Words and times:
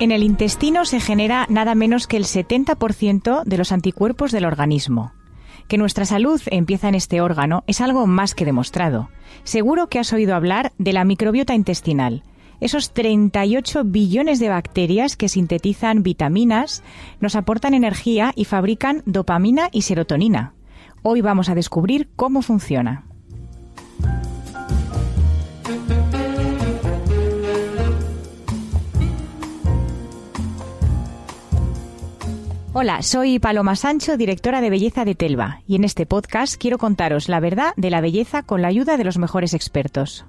En 0.00 0.12
el 0.12 0.22
intestino 0.22 0.84
se 0.84 1.00
genera 1.00 1.44
nada 1.48 1.74
menos 1.74 2.06
que 2.06 2.16
el 2.16 2.24
70% 2.24 3.42
de 3.44 3.58
los 3.58 3.72
anticuerpos 3.72 4.30
del 4.30 4.44
organismo. 4.44 5.12
Que 5.66 5.76
nuestra 5.76 6.04
salud 6.04 6.40
empieza 6.46 6.88
en 6.88 6.94
este 6.94 7.20
órgano 7.20 7.64
es 7.66 7.80
algo 7.80 8.06
más 8.06 8.36
que 8.36 8.44
demostrado. 8.44 9.08
Seguro 9.42 9.88
que 9.88 9.98
has 9.98 10.12
oído 10.12 10.36
hablar 10.36 10.72
de 10.78 10.92
la 10.92 11.04
microbiota 11.04 11.54
intestinal. 11.54 12.22
Esos 12.60 12.92
38 12.92 13.82
billones 13.84 14.38
de 14.38 14.48
bacterias 14.48 15.16
que 15.16 15.28
sintetizan 15.28 16.04
vitaminas, 16.04 16.84
nos 17.18 17.34
aportan 17.34 17.74
energía 17.74 18.32
y 18.36 18.44
fabrican 18.44 19.02
dopamina 19.04 19.68
y 19.72 19.82
serotonina. 19.82 20.54
Hoy 21.02 21.22
vamos 21.22 21.48
a 21.48 21.56
descubrir 21.56 22.08
cómo 22.14 22.42
funciona. 22.42 23.07
Hola, 32.80 33.02
soy 33.02 33.40
Paloma 33.40 33.74
Sancho, 33.74 34.16
directora 34.16 34.60
de 34.60 34.70
belleza 34.70 35.04
de 35.04 35.16
Telva, 35.16 35.62
y 35.66 35.74
en 35.74 35.82
este 35.82 36.06
podcast 36.06 36.54
quiero 36.54 36.78
contaros 36.78 37.28
la 37.28 37.40
verdad 37.40 37.72
de 37.76 37.90
la 37.90 38.00
belleza 38.00 38.44
con 38.44 38.62
la 38.62 38.68
ayuda 38.68 38.96
de 38.96 39.02
los 39.02 39.18
mejores 39.18 39.52
expertos. 39.52 40.24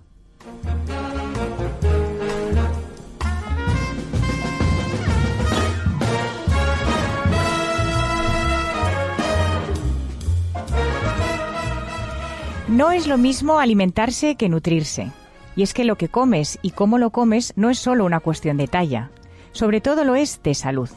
No 12.68 12.90
es 12.90 13.06
lo 13.06 13.20
mismo 13.20 13.60
alimentarse 13.60 14.38
que 14.38 14.50
nutrirse. 14.50 15.12
Y 15.56 15.62
es 15.62 15.76
que 15.76 15.84
lo 15.84 15.98
que 15.98 16.10
comes 16.10 16.58
y 16.64 16.72
cómo 16.72 16.98
lo 16.98 17.12
comes 17.12 17.54
no 17.56 17.70
es 17.70 17.78
solo 17.78 18.06
una 18.06 18.22
cuestión 18.22 18.58
de 18.58 18.68
talla, 18.68 19.12
sobre 19.52 19.82
todo 19.82 20.04
lo 20.04 20.16
es 20.16 20.42
de 20.42 20.56
salud. 20.56 20.90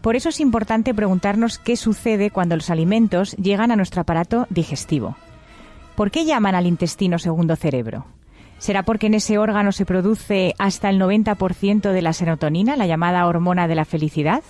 Por 0.00 0.16
eso 0.16 0.28
es 0.28 0.40
importante 0.40 0.94
preguntarnos 0.94 1.58
qué 1.58 1.76
sucede 1.76 2.30
cuando 2.30 2.56
los 2.56 2.70
alimentos 2.70 3.36
llegan 3.36 3.70
a 3.70 3.76
nuestro 3.76 4.02
aparato 4.02 4.46
digestivo. 4.50 5.16
¿Por 5.94 6.10
qué 6.10 6.24
llaman 6.24 6.54
al 6.54 6.66
intestino 6.66 7.18
segundo 7.18 7.56
cerebro? 7.56 8.06
¿Será 8.58 8.84
porque 8.84 9.08
en 9.08 9.14
ese 9.14 9.38
órgano 9.38 9.72
se 9.72 9.84
produce 9.84 10.54
hasta 10.58 10.88
el 10.88 11.00
90% 11.00 11.92
de 11.92 12.02
la 12.02 12.12
serotonina, 12.12 12.76
la 12.76 12.86
llamada 12.86 13.26
hormona 13.26 13.66
de 13.66 13.74
la 13.74 13.84
felicidad? 13.84 14.42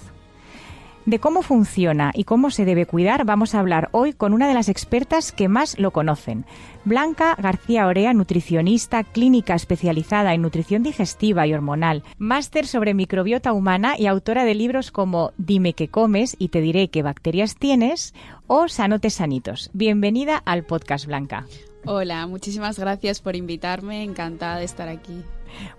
De 1.04 1.18
cómo 1.18 1.42
funciona 1.42 2.12
y 2.14 2.22
cómo 2.22 2.52
se 2.52 2.64
debe 2.64 2.86
cuidar 2.86 3.24
vamos 3.24 3.54
a 3.54 3.58
hablar 3.58 3.88
hoy 3.90 4.12
con 4.12 4.32
una 4.32 4.46
de 4.46 4.54
las 4.54 4.68
expertas 4.68 5.32
que 5.32 5.48
más 5.48 5.76
lo 5.80 5.90
conocen. 5.90 6.44
Blanca 6.84 7.34
García 7.40 7.88
Orea, 7.88 8.12
nutricionista 8.12 9.02
clínica 9.02 9.54
especializada 9.54 10.32
en 10.32 10.42
nutrición 10.42 10.84
digestiva 10.84 11.44
y 11.44 11.54
hormonal, 11.54 12.04
máster 12.18 12.68
sobre 12.68 12.94
microbiota 12.94 13.52
humana 13.52 13.96
y 13.98 14.06
autora 14.06 14.44
de 14.44 14.54
libros 14.54 14.92
como 14.92 15.32
Dime 15.38 15.72
qué 15.72 15.88
comes 15.88 16.36
y 16.38 16.48
te 16.48 16.60
diré 16.60 16.86
qué 16.88 17.02
bacterias 17.02 17.56
tienes 17.56 18.14
o 18.46 18.68
Sanotes 18.68 19.14
Sanitos. 19.14 19.70
Bienvenida 19.72 20.36
al 20.36 20.62
podcast 20.62 21.06
Blanca. 21.06 21.46
Hola, 21.84 22.28
muchísimas 22.28 22.78
gracias 22.78 23.20
por 23.20 23.34
invitarme, 23.34 24.04
encantada 24.04 24.58
de 24.58 24.64
estar 24.64 24.88
aquí. 24.88 25.24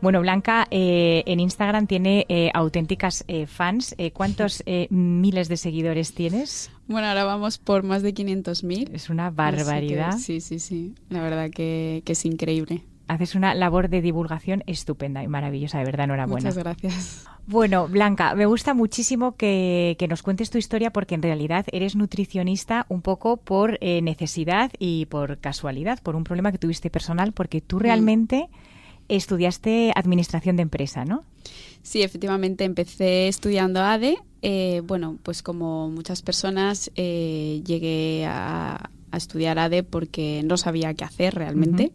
Bueno, 0.02 0.22
Blanca 0.22 0.68
eh, 0.72 1.24
en 1.26 1.40
Instagram 1.40 1.88
tiene 1.88 2.26
eh, 2.30 2.52
auténticas 2.54 3.24
eh, 3.28 3.46
fans. 3.46 3.96
¿Cuántos 4.14 4.64
miles 4.90 5.48
de 5.48 5.58
seguidores 5.58 6.14
tienes? 6.14 6.72
Bueno, 6.88 7.08
ahora 7.08 7.24
vamos 7.24 7.58
por 7.58 7.84
más 7.84 8.02
de 8.02 8.14
500.000. 8.14 8.90
Es 8.94 9.10
una 9.10 9.30
barbaridad. 9.30 10.18
sí, 10.18 10.42
sí, 10.42 10.60
sí. 10.60 10.94
La 11.10 11.22
verdad 11.22 11.50
que, 11.50 12.04
es 12.06 12.26
increíble 12.26 12.84
haces 13.06 13.36
una 13.36 13.54
labor 13.54 13.90
de 13.90 14.02
divulgación 14.02 14.64
estupenda 14.66 15.22
y 15.24 15.28
maravillosa, 15.28 15.78
de 15.78 15.86
verdad, 15.86 16.06
enhorabuena. 16.06 16.50
Muchas 16.50 16.58
gracias. 16.58 17.28
Bueno, 17.46 17.90
Blanca, 17.90 18.34
me 18.34 18.46
gusta 18.46 18.74
muchísimo 18.74 19.36
que, 19.36 19.98
nos 20.10 20.24
cuentes 20.24 20.50
tu 20.50 20.58
historia 20.58 20.92
porque 20.92 21.14
en 21.14 21.22
realidad 21.22 21.66
eres 21.74 21.96
nutricionista 21.96 22.86
un 22.88 23.02
poco 23.02 23.38
por 23.38 23.78
necesidad 23.82 24.72
y 24.80 25.06
por 25.08 25.38
casualidad, 25.40 26.02
por 26.02 26.16
un 26.16 26.24
problema 26.24 26.54
que 26.54 26.58
tuviste 26.58 26.90
personal, 26.90 27.34
porque 27.34 27.60
tú 27.60 27.78
mm. 27.78 27.80
Estudiaste 29.10 29.92
administración 29.96 30.56
de 30.56 30.64
empresa, 30.64 31.06
¿no? 31.06 31.24
Sí, 31.84 32.02
efectivamente, 32.02 32.64
empecé 32.64 33.28
estudiando 33.28 33.82
ADE. 33.82 34.18
Eh, 34.42 34.82
bueno, 34.86 35.20
pues 35.22 35.44
como 35.44 35.90
muchas 35.90 36.22
personas, 36.22 36.92
eh, 36.96 37.62
llegué 37.66 38.26
a, 38.26 38.90
estudiar 39.14 39.60
ADE 39.60 39.84
porque 39.84 40.42
no 40.44 40.58
sabía 40.58 40.94
qué 40.96 41.04
hacer 41.04 41.36
realmente. 41.36 41.92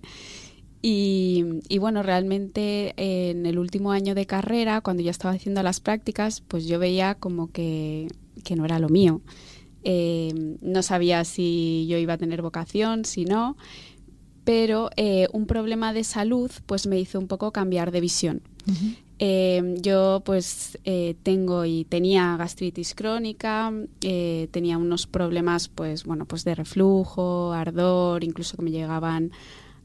y, 0.80 1.78
bueno, 1.80 2.04
realmente 2.04 2.94
en 2.96 3.44
el 3.44 3.58
último 3.58 3.90
año 3.90 4.14
de 4.14 4.26
carrera, 4.26 4.80
cuando 4.82 5.02
ya 5.02 5.10
estaba 5.10 5.34
haciendo 5.34 5.62
las 5.64 5.80
prácticas, 5.80 6.42
pues 6.46 6.66
yo 6.66 6.78
veía 6.78 7.16
como 7.16 7.50
que, 7.50 8.06
no 8.54 8.64
era 8.64 8.78
lo 8.78 8.88
mío. 8.88 9.20
Eh, 9.82 10.56
no 10.60 10.82
sabía 10.82 11.24
si 11.24 11.86
yo 11.88 11.98
iba 11.98 12.12
a 12.12 12.18
tener 12.18 12.42
vocación, 12.42 13.04
si 13.04 13.24
no 13.24 13.56
pero 14.48 14.88
eh, 14.96 15.28
un 15.34 15.44
problema 15.44 15.92
de 15.92 16.04
salud 16.04 16.50
pues 16.64 16.86
me 16.86 16.98
hizo 16.98 17.18
un 17.18 17.26
poco 17.26 17.52
cambiar 17.52 17.90
de 17.90 18.00
visión. 18.00 18.40
Eh, 19.18 19.74
yo 19.82 20.22
pues 20.24 20.78
eh, 20.84 21.16
tengo 21.22 21.66
y 21.66 21.84
tenía 21.84 22.34
gastritis 22.38 22.94
crónica, 22.94 23.70
tenía 24.00 24.78
unos 24.78 25.06
problemas 25.06 25.68
pues 25.68 26.04
bueno 26.04 26.24
pues 26.24 26.44
de 26.44 26.54
reflujo, 26.54 27.52
ardor, 27.52 28.24
incluso 28.24 28.56
que 28.56 28.62
me 28.62 28.70
llegaban 28.70 29.32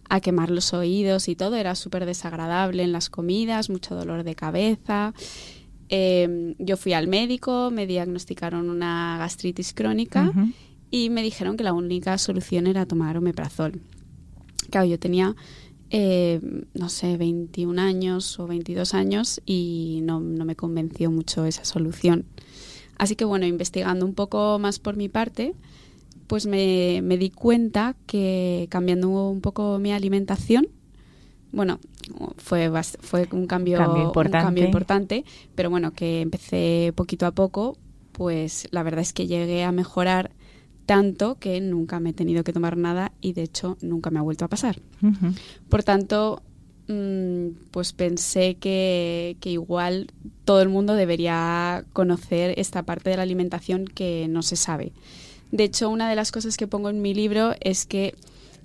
a 0.08 0.22
quemar 0.22 0.50
los 0.50 0.74
oídos 0.74 1.28
y 1.28 1.36
todo, 1.36 1.58
era 1.58 1.76
súper 1.76 2.06
desagradable 2.06 2.84
en 2.84 2.94
las 2.94 3.10
comidas, 3.10 3.70
mucho 3.70 3.96
dolor 3.96 4.24
de 4.24 4.36
cabeza. 4.36 5.14
yo 5.90 6.78
fui 6.78 6.94
al 6.94 7.10
médico, 7.10 7.70
me 7.70 7.86
diagnosticaron 7.86 8.70
una 8.70 9.18
gastritis 9.18 9.74
crónica 9.74 10.32
y 10.90 11.10
me 11.10 11.22
dijeron 11.22 11.58
que 11.58 11.66
la 11.66 11.74
única 11.74 12.18
solución 12.18 12.66
era 12.66 12.86
tomar 12.86 13.18
omeprazol. 13.18 13.82
Claro, 14.74 14.88
yo 14.88 14.98
tenía, 14.98 15.36
eh, 15.92 16.42
no 16.74 16.90
sé, 16.90 17.16
21 17.16 17.80
años 17.80 18.40
o 18.40 18.48
22 18.48 18.96
años 18.96 19.40
y 19.46 20.00
no, 20.02 20.20
me 20.20 20.56
convenció 20.56 21.12
mucho 21.12 21.46
esa 21.46 21.64
solución. 21.64 22.26
Así 22.98 23.16
que 23.16 23.24
bueno, 23.24 23.46
investigando 23.46 24.04
un 24.04 24.16
poco 24.16 24.58
más 24.58 24.80
por 24.80 24.98
mi 24.98 25.10
parte, 25.10 25.54
pues 26.26 26.48
me, 26.48 27.04
di 27.04 27.30
cuenta 27.30 27.96
que 28.08 28.66
cambiando 28.72 29.30
un 29.30 29.42
poco 29.42 29.78
mi 29.78 29.92
alimentación, 29.92 30.70
bueno, 31.52 31.80
fue, 32.38 32.72
fue 33.00 33.28
un 33.32 33.46
cambio, 33.46 33.78
importante. 33.78 34.38
un 34.40 34.44
cambio 34.44 34.66
importante, 34.66 35.24
pero 35.54 35.70
bueno, 35.70 35.92
que 35.92 36.22
empecé 36.22 36.94
poquito 36.96 37.28
a 37.28 37.32
poco, 37.32 37.78
pues 38.12 38.68
la 38.72 38.82
verdad 38.82 39.02
es 39.02 39.14
que 39.14 39.28
llegué 39.28 39.64
a 39.64 39.72
mejorar 39.72 40.32
tanto 40.86 41.36
que 41.36 41.60
nunca 41.62 42.00
me 42.00 42.12
he 42.12 42.14
tenido 42.14 42.44
que 42.44 42.54
tomar 42.54 42.78
nada 42.78 43.12
y 43.22 43.34
de 43.34 43.44
hecho 43.44 43.78
nunca 43.82 44.10
me 44.10 44.20
ha 44.20 44.22
vuelto 44.22 44.46
a 44.46 44.50
pasar. 44.50 44.80
Por 45.70 45.84
tanto, 45.84 46.42
mm, 46.88 47.70
pues 47.72 47.94
pensé 47.94 48.56
que, 48.56 49.38
que, 49.40 49.52
igual 49.52 50.12
todo 50.46 50.62
el 50.62 50.70
mundo 50.70 50.94
debería 50.96 51.86
conocer 51.94 52.54
esta 52.58 52.84
parte 52.84 53.10
de 53.10 53.18
la 53.18 53.24
alimentación 53.24 53.86
que 53.86 54.28
no 54.30 54.42
se 54.42 54.56
sabe. 54.56 54.94
De 55.52 55.66
hecho, 55.66 55.90
una 55.90 56.10
de 56.10 56.16
las 56.16 56.32
cosas 56.32 56.58
que 56.58 56.68
pongo 56.68 56.90
en 56.90 57.02
mi 57.02 57.14
libro 57.14 57.54
es 57.62 57.86
que 57.86 58.16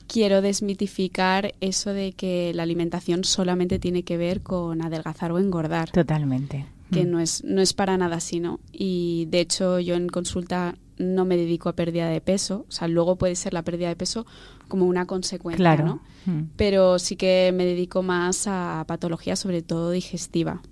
quiero 0.08 0.42
desmitificar 0.42 1.54
eso 1.60 1.92
de 1.92 2.12
que 2.12 2.52
la 2.54 2.64
alimentación 2.64 3.24
solamente 3.24 3.78
tiene 3.78 4.02
que 4.02 4.16
ver 4.16 4.40
con 4.40 4.82
adelgazar 4.82 5.30
o 5.30 5.38
engordar. 5.38 5.90
Totalmente. 5.90 6.66
Que 6.90 7.04
mm. 7.04 7.10
no, 7.10 7.20
es, 7.20 7.44
no 7.44 7.60
es 7.60 7.72
para 7.72 7.96
nada 7.96 8.16
así, 8.16 8.40
¿no? 8.40 8.60
Y 8.72 9.26
de 9.30 9.40
hecho 9.40 9.78
yo 9.80 9.94
en 9.94 10.08
consulta 10.08 10.76
no 10.98 11.24
me 11.24 11.36
dedico 11.36 11.68
a 11.68 11.76
pérdida 11.76 12.08
de 12.08 12.20
peso, 12.20 12.66
o 12.68 12.72
sea, 12.72 12.88
luego 12.88 13.16
puede 13.16 13.36
ser 13.36 13.54
la 13.54 13.62
pérdida 13.62 13.88
de 13.88 13.96
peso 13.96 14.26
como 14.66 14.86
una 14.86 15.06
consecuencia, 15.06 15.76
¿no? 15.76 16.02
Mm. 16.26 16.50
Pero 16.56 16.98
sí 16.98 17.16
que 17.16 17.52
me 17.54 17.64
dedico 17.64 18.02
más 18.02 18.46
a 18.46 18.84
patología, 18.86 19.36
sobre 19.36 19.62
todo 19.62 19.90
digestiva. 19.90 20.62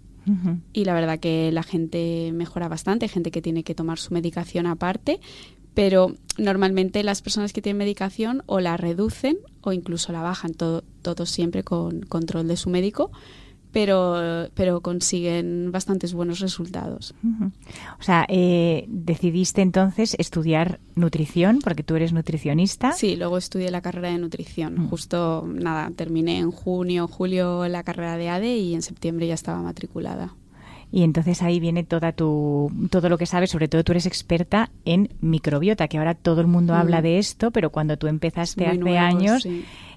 Y 0.72 0.86
la 0.86 0.92
verdad 0.92 1.20
que 1.20 1.52
la 1.52 1.62
gente 1.62 2.32
mejora 2.34 2.66
bastante, 2.66 3.06
gente 3.06 3.30
que 3.30 3.40
tiene 3.40 3.62
que 3.62 3.76
tomar 3.76 4.00
su 4.00 4.12
medicación 4.12 4.66
aparte, 4.66 5.20
pero 5.72 6.16
normalmente 6.36 7.04
las 7.04 7.22
personas 7.22 7.52
que 7.52 7.62
tienen 7.62 7.78
medicación 7.78 8.42
o 8.46 8.58
la 8.58 8.76
reducen 8.76 9.38
o 9.60 9.72
incluso 9.72 10.10
la 10.10 10.22
bajan, 10.22 10.54
todo, 10.54 10.82
todo 11.02 11.26
siempre 11.26 11.62
con 11.62 12.00
control 12.00 12.48
de 12.48 12.56
su 12.56 12.70
médico 12.70 13.12
pero, 13.76 14.48
pero 14.54 14.80
consiguen 14.80 15.70
bastantes 15.70 16.14
buenos 16.14 16.40
resultados. 16.40 17.14
O 18.00 18.02
sea, 18.02 18.24
eh, 18.30 18.86
decidiste 18.88 19.60
entonces 19.60 20.16
estudiar 20.18 20.80
nutrición, 20.94 21.58
porque 21.62 21.82
tú 21.82 21.94
eres 21.94 22.14
nutricionista. 22.14 22.92
Sí, 22.92 23.16
luego 23.16 23.36
estudié 23.36 23.70
la 23.70 23.82
carrera 23.82 24.08
de 24.08 24.16
nutrición. 24.16 24.88
Justo, 24.88 25.46
nada, 25.46 25.90
terminé 25.94 26.38
en 26.38 26.52
junio, 26.52 27.06
julio 27.06 27.68
la 27.68 27.82
carrera 27.82 28.16
de 28.16 28.30
ADE 28.30 28.56
y 28.56 28.74
en 28.74 28.80
septiembre 28.80 29.26
ya 29.26 29.34
estaba 29.34 29.60
matriculada. 29.60 30.32
Y 30.90 31.02
entonces 31.02 31.42
ahí 31.42 31.60
viene 31.60 31.84
toda 31.84 32.12
tu, 32.12 32.72
todo 32.90 33.10
lo 33.10 33.18
que 33.18 33.26
sabes, 33.26 33.50
sobre 33.50 33.68
todo 33.68 33.84
tú 33.84 33.92
eres 33.92 34.06
experta 34.06 34.70
en 34.86 35.10
microbiota, 35.20 35.86
que 35.88 35.98
ahora 35.98 36.14
todo 36.14 36.40
el 36.40 36.46
mundo 36.46 36.72
habla 36.74 37.02
de 37.02 37.18
esto, 37.18 37.50
pero 37.50 37.68
cuando 37.68 37.98
tú 37.98 38.06
empezaste 38.06 38.66
hace 38.66 38.96
años 38.96 39.46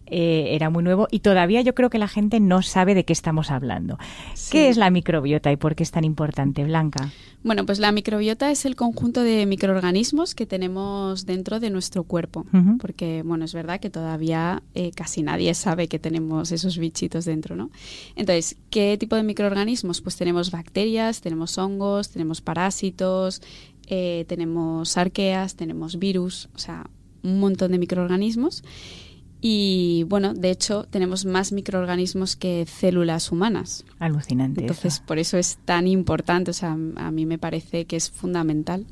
eh, 0.09 0.55
era 0.55 0.69
muy 0.69 0.83
nuevo 0.83 1.07
y 1.11 1.19
todavía 1.19 1.61
yo 1.61 1.75
creo 1.75 1.89
que 1.89 1.99
la 1.99 2.07
gente 2.07 2.39
no 2.39 2.61
sabe 2.61 2.95
de 2.95 3.05
qué 3.05 3.13
estamos 3.13 3.51
hablando. 3.51 3.97
¿Qué 4.51 4.69
es 4.69 4.77
la 4.77 4.89
microbiota 4.89 5.51
y 5.51 5.57
por 5.57 5.75
qué 5.75 5.83
es 5.83 5.91
tan 5.91 6.03
importante, 6.03 6.63
Blanca? 6.63 7.11
Bueno, 7.41 7.65
pues 7.65 7.79
la 7.79 7.93
microbiota 7.93 8.51
es 8.51 8.65
el 8.65 8.75
conjunto 8.75 9.23
de 9.23 9.45
microorganismos 9.45 10.35
que 10.35 10.45
tenemos 10.45 11.25
dentro 11.25 11.61
de 11.61 11.69
nuestro 11.69 12.03
cuerpo, 12.03 12.45
porque 12.81 13.21
bueno, 13.23 13.45
es 13.45 13.53
verdad 13.53 13.79
que 13.79 13.89
todavía 13.89 14.61
eh, 14.75 14.91
casi 14.91 15.23
nadie 15.23 15.53
sabe 15.53 15.87
que 15.87 15.99
tenemos 15.99 16.51
esos 16.51 16.77
bichitos 16.77 17.23
dentro, 17.23 17.55
¿no? 17.55 17.69
Entonces, 18.17 18.57
¿qué 18.69 18.97
tipo 18.97 19.15
de 19.15 19.23
microorganismos? 19.23 20.01
Pues 20.01 20.17
tenemos 20.17 20.51
bacterias, 20.51 21.21
tenemos 21.21 21.57
hongos, 21.57 22.09
tenemos 22.09 22.41
parásitos, 22.41 23.41
eh, 23.87 24.25
tenemos 24.27 24.97
arqueas, 24.97 25.55
tenemos 25.55 25.97
virus, 25.97 26.49
o 26.55 26.59
sea, 26.59 26.89
un 27.23 27.39
montón 27.39 27.71
de 27.71 27.79
microorganismos. 27.79 28.63
Y 29.41 30.03
bueno, 30.07 30.33
de 30.33 30.51
hecho, 30.51 30.85
tenemos 30.89 31.25
más 31.25 31.51
microorganismos 31.51 32.35
que 32.35 32.65
células 32.65 33.31
humanas. 33.31 33.85
Alucinante. 33.99 34.61
Entonces, 34.61 34.99
por 34.99 35.17
eso 35.17 35.37
es 35.37 35.57
tan 35.63 35.87
importante. 35.87 36.51
O 36.51 36.53
sea, 36.53 36.71
a 36.71 37.11
mí 37.11 37.25
me 37.25 37.37
parece 37.37 37.85
que 37.85 37.95
es 37.95 38.09
fundamental 38.09 38.85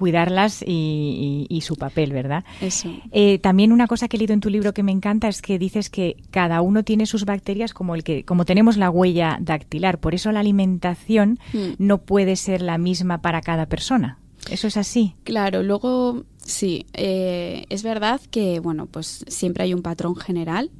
cuidarlas 0.00 0.64
y, 0.66 1.60
su 1.62 1.76
papel, 1.76 2.14
¿verdad? 2.14 2.42
Eso. 2.62 2.90
Eh, 3.12 3.38
también 3.38 3.70
una 3.70 3.86
cosa 3.86 4.08
que 4.08 4.16
he 4.16 4.18
leído 4.18 4.32
en 4.32 4.40
tu 4.40 4.48
libro 4.48 4.72
que 4.72 4.82
me 4.82 4.92
encanta 4.92 5.28
es 5.28 5.42
que 5.42 5.58
dices 5.58 5.90
que 5.90 6.16
cada 6.30 6.62
uno 6.62 6.84
tiene 6.84 7.04
sus 7.04 7.26
bacterias 7.26 7.74
como 7.74 7.94
el 7.94 8.02
que, 8.02 8.24
como 8.24 8.46
tenemos 8.46 8.78
la 8.78 8.88
huella 8.88 9.36
dactilar. 9.42 9.98
Por 9.98 10.14
eso 10.14 10.32
la 10.32 10.40
alimentación 10.40 11.38
hmm. 11.52 11.72
no 11.76 11.98
puede 11.98 12.36
ser 12.36 12.62
la 12.62 12.78
misma 12.78 13.20
para 13.20 13.42
cada 13.42 13.66
persona. 13.66 14.18
¿Eso 14.50 14.68
es 14.68 14.78
así? 14.78 15.16
Claro, 15.24 15.62
luego 15.62 16.24
sí, 16.50 16.86
eh, 16.92 17.64
es 17.68 17.82
verdad 17.82 18.20
que, 18.30 18.60
bueno, 18.60 18.86
pues 18.86 19.24
siempre 19.28 19.64
hay 19.64 19.74
un 19.74 19.82
patrón 19.82 20.16
general 20.16 20.70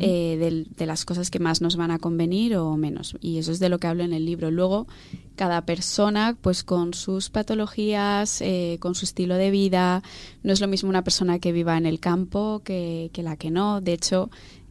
eh, 0.00 0.66
de, 0.76 0.86
las 0.86 1.04
cosas 1.04 1.30
que 1.30 1.38
más 1.38 1.60
nos 1.60 1.76
van 1.76 1.92
a 1.92 2.00
convenir 2.00 2.56
o 2.56 2.76
menos. 2.76 3.16
Y 3.20 3.38
eso 3.38 3.52
es 3.52 3.60
de 3.60 3.68
lo 3.68 3.78
que 3.78 3.86
hablo 3.86 4.02
en 4.02 4.12
el 4.12 4.26
libro. 4.26 4.50
Luego, 4.50 4.88
cada 5.36 5.64
persona, 5.64 6.36
pues 6.40 6.64
con 6.64 6.92
sus 6.92 7.30
patologías, 7.30 8.40
eh, 8.40 8.78
con 8.80 8.96
su 8.96 9.04
estilo 9.04 9.36
de 9.36 9.52
vida, 9.52 10.02
no 10.42 10.52
es 10.52 10.60
lo 10.60 10.66
mismo 10.66 10.88
una 10.88 11.04
persona 11.04 11.38
que 11.38 11.52
viva 11.52 11.76
en 11.78 11.86
el 11.86 12.00
campo 12.00 12.62
que, 12.64 13.10
que 13.12 13.22
la 13.22 13.36
que 13.36 13.52
no. 13.52 13.80
De 13.80 13.92
hecho, 13.92 14.28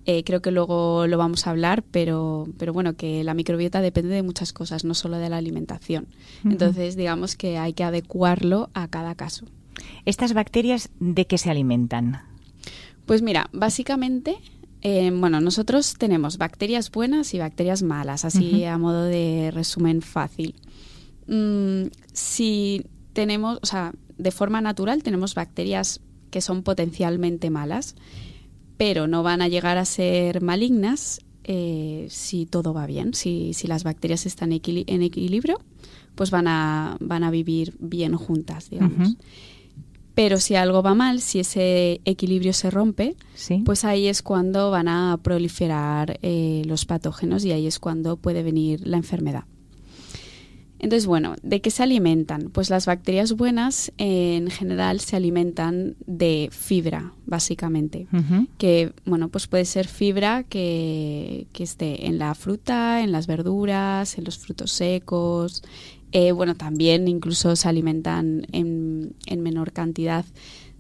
eh, 0.07 0.24
creo 0.24 0.42
que 0.42 0.52
luego 0.52 1.07
lo 1.07 1.18
vamos 1.18 1.48
a 1.48 1.50
hablar, 1.50 1.84
pero, 1.90 2.48
pero 2.60 2.74
bueno, 2.74 2.96
que 2.96 3.24
la 3.24 3.34
microbiota 3.34 3.81
depende 3.81 4.13
de 4.13 4.22
muchas 4.22 4.54
cosas, 4.54 4.86
no 4.86 4.94
solo 4.94 5.18
de 5.18 5.30
la 5.30 5.38
alimentación. 5.38 6.07
Entonces, 6.44 6.96
digamos 6.96 7.36
que 7.36 7.57
hay 7.57 7.74
que 7.74 7.84
adecuarlo 7.84 8.69
a 8.74 8.88
cada 8.88 9.16
caso. 9.16 9.46
¿Estas 10.06 10.33
bacterias 10.33 10.89
de 11.00 11.27
qué 11.27 11.38
se 11.38 11.50
alimentan? 11.50 12.22
Pues 13.06 13.22
mira, 13.22 13.50
básicamente, 13.54 14.38
eh, 14.81 15.12
bueno, 15.13 15.42
nosotros 15.42 15.95
tenemos 15.98 16.38
bacterias 16.38 16.92
buenas 16.92 17.33
y 17.33 17.39
bacterias 17.39 17.83
malas, 17.83 18.25
así 18.25 18.66
a 18.66 18.77
modo 18.77 19.04
de 19.04 19.51
resumen 19.54 20.01
fácil. 20.01 20.56
Mm, 21.27 21.88
si 22.13 22.86
tenemos, 23.13 23.60
o 23.62 23.66
sea, 23.66 23.94
de 24.18 24.31
forma 24.31 24.62
natural 24.62 25.04
tenemos 25.04 25.36
bacterias 25.36 26.01
que 26.31 26.42
son 26.42 26.63
potencialmente 26.63 27.50
malas 27.50 27.95
pero 28.78 29.07
no 29.07 29.24
van 29.24 29.42
a 29.42 29.48
llegar 29.48 29.78
a 29.78 29.86
ser 29.86 30.42
malignas 30.42 31.21
eh, 31.44 32.07
si 32.10 32.45
todo 32.45 32.74
va 32.74 32.88
bien, 32.88 33.13
si, 33.13 33.54
si 33.54 33.68
las 33.68 33.83
bacterias 33.83 34.25
están 34.25 34.51
en 34.51 35.04
equilibrio, 35.04 35.60
pues 36.16 36.31
van 36.31 36.48
a, 36.48 36.98
van 37.00 37.24
a 37.24 37.31
vivir 37.31 37.75
bien 37.80 38.16
juntas, 38.16 38.69
digamos. 38.69 39.16
Pero 40.15 40.39
si 40.39 40.56
algo 40.56 40.81
va 40.81 40.95
mal, 40.95 41.19
si 41.19 41.41
ese 41.41 42.01
equilibrio 42.06 42.53
se 42.53 42.71
rompe, 42.71 43.15
pues 43.65 43.83
ahí 43.83 44.07
es 44.07 44.21
cuando 44.21 44.71
van 44.71 44.88
a 44.88 45.19
proliferar 45.21 46.17
eh, 46.21 46.63
los 46.65 46.85
patógenos 46.85 47.44
y 47.44 47.51
ahí 47.51 47.67
es 47.67 47.79
cuando 47.79 48.15
puede 48.15 48.41
venir 48.41 48.88
la 48.88 48.95
enfermedad. 48.95 49.44
Entonces, 50.77 51.07
bueno, 51.07 51.35
¿de 51.41 51.62
qué 51.62 51.71
se 51.71 51.83
alimentan? 51.83 52.50
Pues 52.51 52.69
las 52.69 52.85
bacterias 52.85 53.33
buenas 53.33 53.91
en 53.97 54.50
general 54.51 55.00
se 55.00 55.15
alimentan 55.15 55.95
de 56.06 56.50
fibra, 56.51 57.13
básicamente. 57.25 58.07
Que, 58.57 58.94
bueno, 59.06 59.29
pues 59.29 59.47
puede 59.47 59.65
ser 59.65 59.88
fibra 59.88 60.44
que, 60.44 61.47
esté 61.57 62.07
en 62.07 62.19
la 62.19 62.35
fruta, 62.35 63.01
en 63.01 63.11
las 63.11 63.25
verduras, 63.25 64.18
en 64.18 64.25
los 64.25 64.38
frutos 64.38 64.71
secos. 64.71 65.63
Eh, 66.17 66.31
bueno, 66.31 66.56
también 66.56 67.09
incluso 67.09 67.57
se 67.57 67.67
alimentan 67.67 68.47
en, 68.53 69.13
menor 69.38 69.73
cantidad 69.73 70.23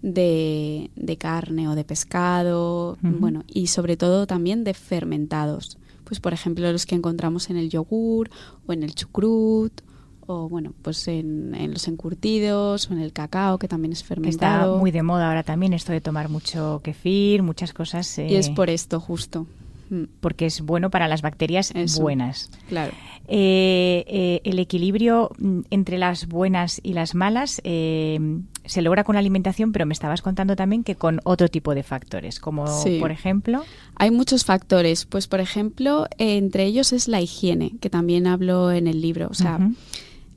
de, 0.01 1.17
carne 1.19 1.67
o 1.67 1.75
de 1.75 1.83
pescado. 1.83 2.97
Bueno, 3.01 3.43
y 3.45 3.67
sobre 3.67 3.97
todo 3.97 4.27
también 4.27 4.63
de 4.63 4.73
fermentados 4.73 5.77
pues 6.05 6.19
por 6.19 6.33
ejemplo 6.33 6.71
los 6.71 6.85
que 6.85 6.93
encontramos 6.95 7.49
en 7.49 7.57
el 7.57 7.69
yogur 7.69 8.29
o 8.67 8.73
en 8.73 8.83
el 8.83 8.93
chucrut 8.93 9.81
o 10.27 10.47
bueno, 10.47 10.73
pues 10.81 11.07
en, 11.07 11.51
los 11.71 11.87
encurtidos 11.87 12.89
o 12.89 12.93
en 12.93 12.99
el 12.99 13.11
cacao 13.11 13.59
que 13.59 13.67
también 13.67 13.91
es 13.91 14.03
fermentado. 14.03 14.71
Está 14.71 14.79
muy 14.79 14.91
de 14.91 15.03
moda 15.03 15.27
ahora 15.27 15.43
también 15.43 15.73
esto 15.73 15.91
de 15.91 16.01
tomar 16.01 16.29
mucho 16.29 16.81
kefir, 16.83 17.43
muchas 17.43 17.73
cosas. 17.73 18.17
Y 18.17 18.35
es 18.35 18.47
eh, 18.47 18.53
por 18.55 18.69
esto 18.69 18.99
justo. 18.99 19.47
Mm. 19.89 20.03
Porque 20.19 20.45
es 20.45 20.61
bueno 20.61 20.89
para 20.89 21.07
las 21.07 21.21
bacterias 21.21 21.73
buenas. 21.99 22.51
Claro. 22.67 22.91
Eh, 23.27 24.05
eh, 24.07 24.41
el 24.43 24.59
equilibrio 24.59 25.31
mm, 25.37 25.61
entre 25.71 25.97
las 25.97 26.27
buenas 26.27 26.79
y 26.83 26.93
las 26.93 27.15
malas 27.15 27.61
se 27.63 28.81
logra 28.81 29.03
con 29.03 29.15
la 29.15 29.19
alimentación, 29.19 29.71
pero 29.71 29.85
me 29.85 29.93
estabas 29.93 30.21
contando 30.21 30.55
también 30.55 30.83
que 30.83 30.95
con 30.95 31.19
otro 31.23 31.47
tipo 31.49 31.75
de 31.75 31.83
factores, 31.83 32.39
como 32.39 32.65
por 32.99 33.11
ejemplo. 33.11 33.63
Hay 33.95 34.11
muchos 34.11 34.45
factores. 34.45 35.05
Pues, 35.05 35.27
por 35.27 35.39
ejemplo, 35.39 36.07
entre 36.17 36.65
ellos 36.65 36.93
es 36.93 37.07
la 37.07 37.21
higiene, 37.21 37.73
que 37.79 37.89
también 37.89 38.27
hablo 38.27 38.71
en 38.71 38.87
el 38.87 39.01
libro. 39.01 39.27
O 39.29 39.33
sea, 39.33 39.59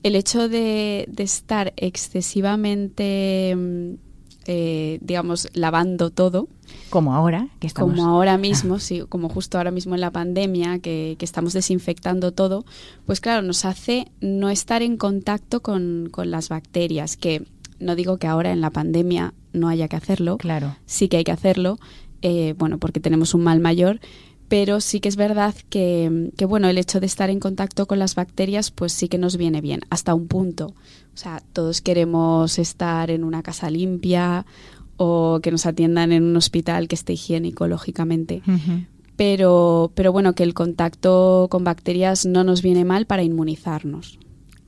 el 0.03 0.17
hecho 0.17 0.49
de, 0.49 1.09
estar 1.17 1.73
excesivamente, 1.77 3.55
mm, 3.57 3.95
eh, 4.51 4.99
digamos, 5.03 5.47
lavando 5.53 6.09
todo. 6.09 6.49
Como 6.89 7.15
ahora, 7.15 7.49
que 7.61 7.67
estamos... 7.67 7.95
Como 7.95 8.09
ahora 8.09 8.39
mismo, 8.39 8.79
sí, 8.79 9.03
como 9.07 9.29
justo 9.29 9.59
ahora 9.59 9.71
mismo 9.71 9.95
en 9.95 10.01
la 10.01 10.11
pandemia, 10.11 10.79
que, 10.79 11.17
que, 11.19 11.25
estamos 11.27 11.53
desinfectando 11.53 12.33
todo, 12.33 12.65
pues 13.05 13.21
claro, 13.21 13.43
nos 13.43 13.67
hace 13.67 14.11
no 14.23 14.49
estar 14.49 14.81
en 14.81 14.97
contacto 14.97 15.61
con, 15.61 16.09
con 16.11 16.31
las 16.31 16.49
bacterias, 16.49 17.19
que 17.19 17.45
no 17.79 17.95
digo 17.95 18.17
que 18.17 18.27
ahora 18.27 18.51
en 18.51 18.63
la 18.63 18.71
pandemia 18.71 19.35
no 19.53 19.69
haya 19.69 19.87
que 19.87 19.97
hacerlo, 19.97 20.39
claro. 20.39 20.77
sí 20.87 21.09
que 21.09 21.19
hay 21.19 21.25
que 21.25 21.33
hacerlo, 21.33 21.79
eh, 22.23 22.55
bueno, 22.57 22.79
porque 22.79 23.01
tenemos 23.01 23.35
un 23.35 23.45
mal 23.45 23.61
mayor, 23.61 24.01
pero 24.49 24.81
sí 24.81 25.01
que 25.01 25.09
es 25.09 25.17
verdad 25.17 25.55
que, 25.69 26.33
bueno, 26.49 26.69
el 26.69 26.79
hecho 26.79 27.01
de 27.01 27.07
estar 27.07 27.29
en 27.29 27.39
contacto 27.39 27.87
con 27.87 27.99
las 27.99 28.15
bacterias, 28.15 28.71
pues 28.71 28.93
sí 28.93 29.09
que 29.09 29.19
nos 29.19 29.37
viene 29.37 29.61
bien, 29.61 29.81
hasta 29.91 30.15
un 30.15 30.27
punto. 30.27 30.69
O 31.15 31.17
sea, 31.17 31.43
todos 31.53 31.83
queremos 31.83 32.59
estar 32.59 33.11
en 33.11 33.25
una 33.25 33.43
casa 33.43 33.71
limpia 33.71 34.47
o 34.97 35.41
que 35.43 35.51
nos 35.51 35.67
atiendan 35.67 36.13
en 36.13 36.25
un 36.25 36.37
hospital 36.37 36.89
que 36.89 36.95
esté 36.95 37.13
higiénico, 37.13 37.69
lógicamente. 37.69 38.43
pero, 39.17 39.93
pero 39.95 40.13
bueno, 40.13 40.35
que 40.35 40.45
el 40.45 40.55
contacto 40.55 41.49
con 41.51 41.65
bacterias 41.65 42.25
no 42.25 42.43
nos 42.43 42.63
viene 42.63 42.85
mal 42.85 43.05
para 43.05 43.23
inmunizarnos. 43.23 44.19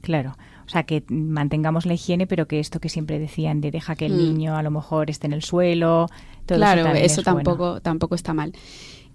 Claro. 0.02 0.36
O 0.66 0.72
sea, 0.72 0.84
que 0.84 1.02
mantengamos 1.08 1.84
la 1.84 1.94
higiene, 1.94 2.28
pero 2.28 2.46
que 2.46 2.60
esto 2.60 2.78
que 2.78 2.88
siempre 2.88 3.18
decían 3.18 3.60
de 3.60 3.72
deja 3.72 3.96
que 3.96 4.06
el 4.06 4.12
mm. 4.12 4.18
niño 4.18 4.56
a 4.56 4.62
lo 4.62 4.70
mejor 4.70 5.10
esté 5.10 5.26
en 5.26 5.32
el 5.32 5.42
suelo. 5.42 6.08
Todo 6.46 6.58
claro, 6.58 6.86
eso, 6.94 7.22
tampoco, 7.22 7.80
tampoco 7.80 8.14
está 8.14 8.34
mal. 8.34 8.52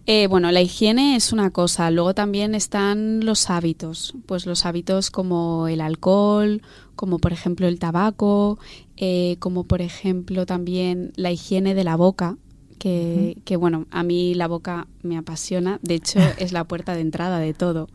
Eh, 0.08 0.28
bueno, 0.28 0.52
la 0.52 0.62
higiene 0.62 1.16
es 1.16 1.34
una 1.34 1.50
cosa, 1.50 1.90
luego 1.90 2.14
también 2.14 2.54
están 2.54 3.26
los 3.26 3.50
hábitos, 3.50 4.14
pues 4.28 4.46
los 4.46 4.66
hábitos 4.66 5.10
como 5.10 5.68
el 5.68 5.82
alcohol, 5.82 6.62
como 6.96 7.18
por 7.18 7.34
ejemplo 7.34 7.68
el 7.68 7.80
tabaco, 7.80 8.60
eh, 8.98 9.38
como 9.40 9.64
por 9.64 9.82
ejemplo 9.82 10.46
también 10.46 11.12
la 11.16 11.32
higiene 11.32 11.74
de 11.74 11.84
la 11.84 11.96
boca, 11.96 12.38
que, 12.78 13.38
que, 13.46 13.56
bueno, 13.56 13.88
a 13.90 14.04
mí 14.04 14.36
la 14.36 14.48
boca 14.48 14.88
me 15.02 15.18
apasiona, 15.18 15.80
de 15.82 15.96
hecho 15.96 16.20
es 16.38 16.52
la 16.52 16.66
puerta 16.66 16.94
de 16.94 17.02
entrada 17.02 17.40
de 17.40 17.54
todo 17.56 17.88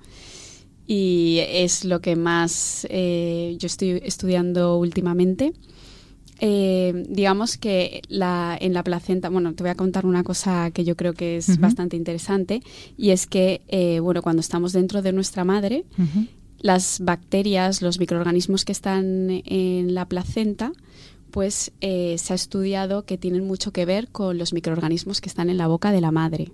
y 0.93 1.39
es 1.47 1.85
lo 1.85 2.01
que 2.01 2.17
más 2.17 2.85
eh, 2.91 3.55
yo 3.61 3.67
estoy 3.69 4.03
estudiando 4.05 4.77
últimamente. 4.77 5.53
Eh, 6.43 7.05
digamos 7.09 7.59
que 7.59 8.01
la, 8.09 8.57
en 8.59 8.73
la 8.73 8.83
placenta, 8.83 9.29
bueno, 9.29 9.53
te 9.53 9.63
voy 9.63 9.71
a 9.71 9.75
contar 9.75 10.07
una 10.07 10.25
cosa 10.25 10.71
que 10.71 10.85
yo 10.85 10.97
creo 10.97 11.13
que 11.13 11.37
es 11.37 11.61
bastante 11.61 11.97
interesante 11.97 12.63
y 12.97 13.11
es 13.11 13.27
que, 13.27 13.61
eh, 13.69 14.01
bueno, 14.01 14.23
cuando 14.23 14.41
estamos 14.41 14.73
dentro 14.73 15.03
de 15.03 15.13
nuestra 15.13 15.45
madre, 15.45 15.85
las 16.59 17.01
bacterias, 17.01 17.83
los 17.83 18.01
microorganismos 18.01 18.65
que 18.65 18.73
están 18.73 19.43
en 19.45 19.95
la 19.95 20.07
placenta, 20.07 20.73
pues 21.31 21.73
eh, 21.83 22.17
se 22.19 22.33
ha 22.33 22.37
estudiado 22.37 23.05
que 23.05 23.19
tienen 23.19 23.47
mucho 23.47 23.71
que 23.71 23.85
ver 23.85 24.09
con 24.09 24.39
los 24.39 24.55
microorganismos 24.55 25.21
que 25.21 25.29
están 25.29 25.51
en 25.51 25.59
la 25.59 25.67
boca 25.67 25.93
de 25.93 26.01
la 26.01 26.11
madre. 26.11 26.53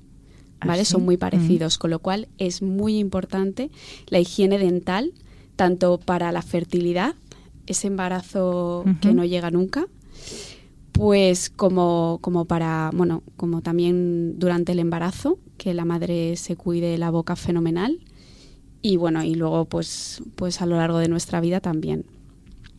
¿Ah, 0.58 0.66
¿Vale? 0.66 0.84
Son 0.84 1.04
muy 1.04 1.16
parecidos, 1.16 1.78
con 1.78 1.90
lo 1.90 2.00
cual 2.00 2.28
es 2.38 2.60
muy 2.60 2.98
importante 2.98 3.70
la 4.08 4.18
higiene 4.18 4.58
dental, 4.58 5.12
tanto 5.54 5.98
para 5.98 6.32
la 6.32 6.42
fertilidad 6.42 7.14
ese 7.66 7.86
embarazo 7.86 8.84
que 9.00 9.12
no 9.12 9.24
llega 9.24 9.50
nunca, 9.50 9.86
pues 10.92 11.50
como, 11.50 12.18
como 12.20 12.46
para, 12.46 12.90
bueno, 12.94 13.22
como 13.36 13.60
también 13.60 14.38
durante 14.38 14.72
el 14.72 14.78
embarazo, 14.78 15.38
que 15.58 15.74
la 15.74 15.84
madre 15.84 16.36
se 16.36 16.56
cuide 16.56 16.96
la 16.98 17.10
boca 17.10 17.36
fenomenal 17.36 18.00
y 18.82 18.96
bueno, 18.96 19.22
y 19.24 19.34
luego 19.34 19.64
pues, 19.64 20.22
pues 20.36 20.62
a 20.62 20.66
lo 20.66 20.76
largo 20.76 20.98
de 20.98 21.08
nuestra 21.08 21.40
vida 21.40 21.60
también. 21.60 22.04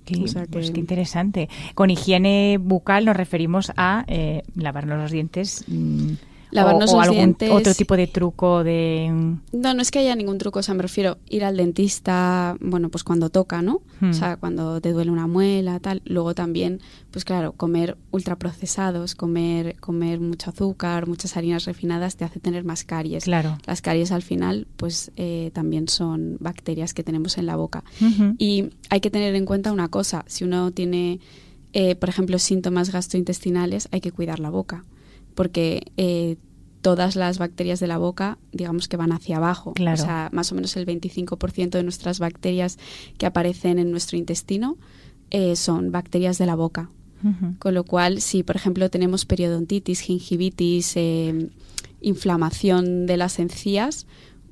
Qué, 0.05 0.23
pues 0.49 0.71
qué 0.71 0.79
interesante. 0.79 1.49
Con 1.75 1.89
higiene 1.89 2.57
bucal 2.61 3.03
nos 3.03 3.17
referimos 3.17 3.73
a 3.75 4.05
eh, 4.07 4.43
lavarnos 4.55 4.97
los 4.99 5.11
dientes. 5.11 5.65
Mm, 5.67 6.13
Lavarnos 6.51 6.93
o, 6.93 7.01
algún 7.01 7.35
otro 7.51 7.73
tipo 7.73 7.97
de 7.97 8.07
truco 8.07 8.63
de... 8.63 9.09
No, 9.51 9.73
no 9.73 9.81
es 9.81 9.91
que 9.91 9.99
haya 9.99 10.15
ningún 10.15 10.37
truco, 10.37 10.59
o 10.59 10.63
sea, 10.63 10.73
me 10.73 10.81
refiero 10.81 11.17
ir 11.27 11.43
al 11.43 11.57
dentista, 11.57 12.55
bueno, 12.61 12.89
pues 12.89 13.03
cuando 13.03 13.29
toca, 13.29 13.61
¿no? 13.61 13.81
O 14.01 14.05
hmm. 14.05 14.13
sea, 14.13 14.37
cuando 14.37 14.79
te 14.79 14.91
duele 14.91 15.11
una 15.11 15.27
muela, 15.27 15.79
tal. 15.79 16.01
Luego 16.05 16.33
también, 16.35 16.79
pues 17.11 17.25
claro, 17.25 17.51
comer 17.51 17.97
ultraprocesados, 18.11 19.15
comer, 19.15 19.75
comer 19.79 20.19
mucho 20.19 20.51
azúcar, 20.51 21.07
muchas 21.07 21.35
harinas 21.35 21.65
refinadas 21.65 22.15
te 22.15 22.23
hace 22.25 22.39
tener 22.39 22.63
más 22.63 22.83
caries. 22.83 23.25
Claro. 23.25 23.57
Las 23.65 23.81
caries 23.81 24.11
al 24.11 24.21
final, 24.21 24.67
pues 24.77 25.11
eh, 25.17 25.51
también 25.53 25.87
son 25.89 26.37
bacterias 26.39 26.93
que 26.93 27.03
tenemos 27.03 27.37
en 27.37 27.45
la 27.45 27.55
boca. 27.55 27.83
Y 28.37 28.69
hay 28.89 28.99
que 29.01 29.11
tener 29.11 29.35
en 29.35 29.45
cuenta 29.45 29.71
una 29.71 29.89
cosa, 29.89 30.23
si 30.27 30.43
uno 30.43 30.71
tiene, 30.71 31.19
eh, 31.73 31.95
por 31.95 32.09
ejemplo, 32.09 32.39
síntomas 32.39 32.91
gastrointestinales, 32.91 33.89
hay 33.91 34.01
que 34.01 34.11
cuidar 34.11 34.39
la 34.39 34.49
boca 34.49 34.85
porque 35.37 35.91
eh, 35.97 36.37
todas 36.81 37.15
las 37.15 37.37
bacterias 37.37 37.79
de 37.79 37.85
la 37.85 37.99
boca, 37.99 38.39
digamos 38.51 38.87
que 38.87 38.97
van 38.97 39.11
hacia 39.11 39.37
abajo. 39.37 39.75
O 39.79 39.97
sea, 39.97 40.29
más 40.33 40.51
o 40.51 40.55
menos 40.55 40.75
el 40.77 40.87
25% 40.87 41.69
de 41.69 41.83
nuestras 41.83 42.17
bacterias 42.17 42.79
que 43.19 43.27
aparecen 43.27 43.77
en 43.77 43.91
nuestro 43.91 44.17
intestino 44.17 44.77
eh, 45.29 45.55
son 45.55 45.91
bacterias 45.91 46.39
de 46.39 46.47
la 46.47 46.55
boca. 46.55 46.89
Con 47.59 47.73
lo 47.73 47.83
cual, 47.83 48.21
si 48.21 48.43
por 48.43 48.55
ejemplo 48.55 48.89
tenemos 48.89 49.25
periodontitis, 49.25 50.01
gingivitis, 50.01 50.93
eh, 50.95 51.49
inflamación 51.99 53.05
de 53.05 53.17
las 53.17 53.39
encías, 53.39 54.05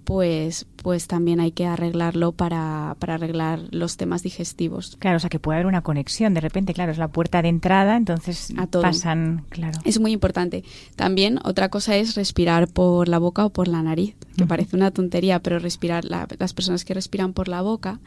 pues, 0.05 0.67
pues 0.77 1.07
también 1.07 1.39
hay 1.39 1.51
que 1.51 1.65
arreglarlo 1.65 2.31
para, 2.31 2.95
para, 2.99 3.15
arreglar 3.15 3.59
los 3.71 3.97
temas 3.97 4.21
digestivos. 4.21 4.95
Claro, 4.99 5.17
o 5.17 5.19
sea 5.19 5.29
que 5.29 5.39
puede 5.39 5.57
haber 5.57 5.65
una 5.65 5.81
conexión, 5.81 6.35
de 6.35 6.41
repente, 6.41 6.73
claro, 6.73 6.91
es 6.91 6.99
la 6.99 7.07
puerta 7.07 7.41
de 7.41 7.49
entrada, 7.49 7.97
entonces 7.97 8.53
pasan, 8.71 9.45
claro. 9.49 9.79
Es 9.83 9.99
muy 9.99 10.11
importante. 10.11 10.63
También 10.95 11.39
otra 11.43 11.69
cosa 11.69 11.97
es 11.97 12.15
respirar 12.15 12.67
por 12.67 13.09
la 13.09 13.17
boca 13.17 13.45
o 13.45 13.49
por 13.49 13.67
la 13.67 13.81
nariz, 13.81 14.15
que 14.37 14.45
parece 14.45 14.75
una 14.75 14.91
tontería, 14.91 15.39
pero 15.39 15.57
respirar, 15.57 16.05
las 16.05 16.53
personas 16.53 16.85
que 16.85 16.93
respiran 16.93 17.33
por 17.33 17.47
la 17.47 17.63
boca, 17.63 17.99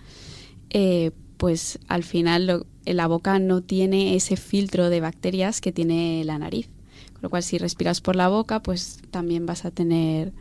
eh, 0.70 1.10
pues 1.36 1.80
al 1.88 2.04
final 2.04 2.64
la 2.84 3.06
boca 3.08 3.40
no 3.40 3.60
tiene 3.60 4.14
ese 4.14 4.36
filtro 4.36 4.88
de 4.88 5.00
bacterias 5.00 5.60
que 5.60 5.72
tiene 5.72 6.22
la 6.24 6.38
nariz. 6.38 6.68
Con 7.14 7.22
lo 7.22 7.30
cual, 7.30 7.42
si 7.42 7.58
respiras 7.58 8.00
por 8.00 8.14
la 8.14 8.28
boca, 8.28 8.62
pues 8.62 9.00
también 9.10 9.46
vas 9.46 9.64
a 9.64 9.72
tener 9.72 10.32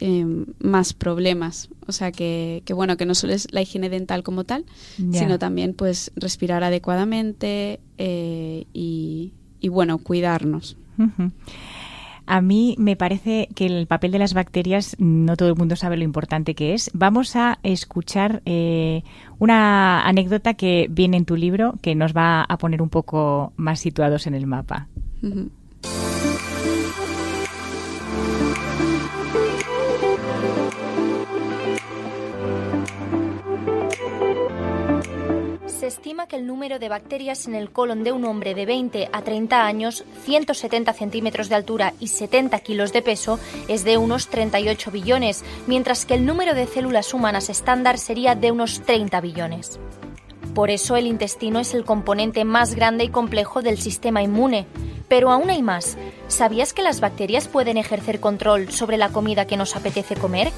Em, 0.00 0.46
más 0.60 0.92
problemas. 0.92 1.70
O 1.86 1.92
sea 1.92 2.12
que, 2.12 2.62
que, 2.64 2.72
bueno, 2.72 2.96
que 2.96 3.04
no 3.04 3.14
solo 3.14 3.32
es 3.32 3.52
la 3.52 3.62
higiene 3.62 3.88
dental 3.88 4.22
como 4.22 4.44
tal, 4.44 4.64
sino 4.96 5.38
también 5.38 5.74
pues 5.74 6.12
respirar 6.14 6.62
adecuadamente 6.62 7.80
eh, 7.96 8.66
y, 8.72 9.32
bueno, 9.68 9.98
cuidarnos. 9.98 10.76
A 12.26 12.40
mí 12.40 12.76
me 12.78 12.94
parece 12.94 13.48
que 13.56 13.66
el 13.66 13.86
papel 13.86 14.12
de 14.12 14.18
las 14.18 14.34
bacterias 14.34 14.94
no 14.98 15.36
todo 15.36 15.48
el 15.48 15.56
mundo 15.56 15.74
sabe 15.74 15.96
lo 15.96 16.04
importante 16.04 16.54
que 16.54 16.74
es. 16.74 16.90
Vamos 16.92 17.34
a 17.34 17.58
escuchar 17.62 18.42
eh, 18.44 19.02
una 19.38 20.06
anécdota 20.06 20.54
que 20.54 20.86
viene 20.90 21.16
en 21.16 21.24
tu 21.24 21.36
libro 21.36 21.74
que 21.82 21.94
nos 21.94 22.14
va 22.14 22.42
a 22.42 22.58
poner 22.58 22.82
un 22.82 22.90
poco 22.90 23.52
más 23.56 23.80
situados 23.80 24.26
en 24.28 24.34
el 24.34 24.46
mapa. 24.46 24.88
Estima 35.88 36.28
que 36.28 36.36
el 36.36 36.46
número 36.46 36.78
de 36.78 36.88
bacterias 36.88 37.48
en 37.48 37.54
el 37.54 37.70
colon 37.70 38.04
de 38.04 38.12
un 38.12 38.24
hombre 38.24 38.54
de 38.54 38.64
20 38.64 39.08
a 39.12 39.22
30 39.22 39.66
años, 39.66 40.04
170 40.24 40.92
centímetros 40.92 41.48
de 41.48 41.56
altura 41.56 41.94
y 41.98 42.08
70 42.08 42.60
kilos 42.60 42.92
de 42.92 43.02
peso 43.02 43.40
es 43.66 43.82
de 43.82 43.98
unos 43.98 44.28
38 44.28 44.90
billones, 44.92 45.44
mientras 45.66 46.06
que 46.06 46.14
el 46.14 46.24
número 46.24 46.54
de 46.54 46.66
células 46.66 47.12
humanas 47.12 47.48
estándar 47.50 47.98
sería 47.98 48.36
de 48.36 48.52
unos 48.52 48.82
30 48.82 49.20
billones. 49.20 49.80
Por 50.54 50.70
eso 50.70 50.96
el 50.96 51.06
intestino 51.06 51.60
es 51.60 51.74
el 51.74 51.84
componente 51.84 52.44
más 52.44 52.74
grande 52.74 53.04
y 53.04 53.08
complejo 53.08 53.62
del 53.62 53.78
sistema 53.78 54.22
inmune. 54.22 54.66
Pero 55.08 55.30
aún 55.30 55.50
hay 55.50 55.62
más. 55.62 55.96
¿Sabías 56.26 56.72
que 56.72 56.82
las 56.82 57.00
bacterias 57.00 57.48
pueden 57.48 57.76
ejercer 57.76 58.20
control 58.20 58.70
sobre 58.70 58.98
la 58.98 59.08
comida 59.08 59.46
que 59.46 59.56
nos 59.56 59.74
apetece 59.76 60.16
comer? 60.16 60.52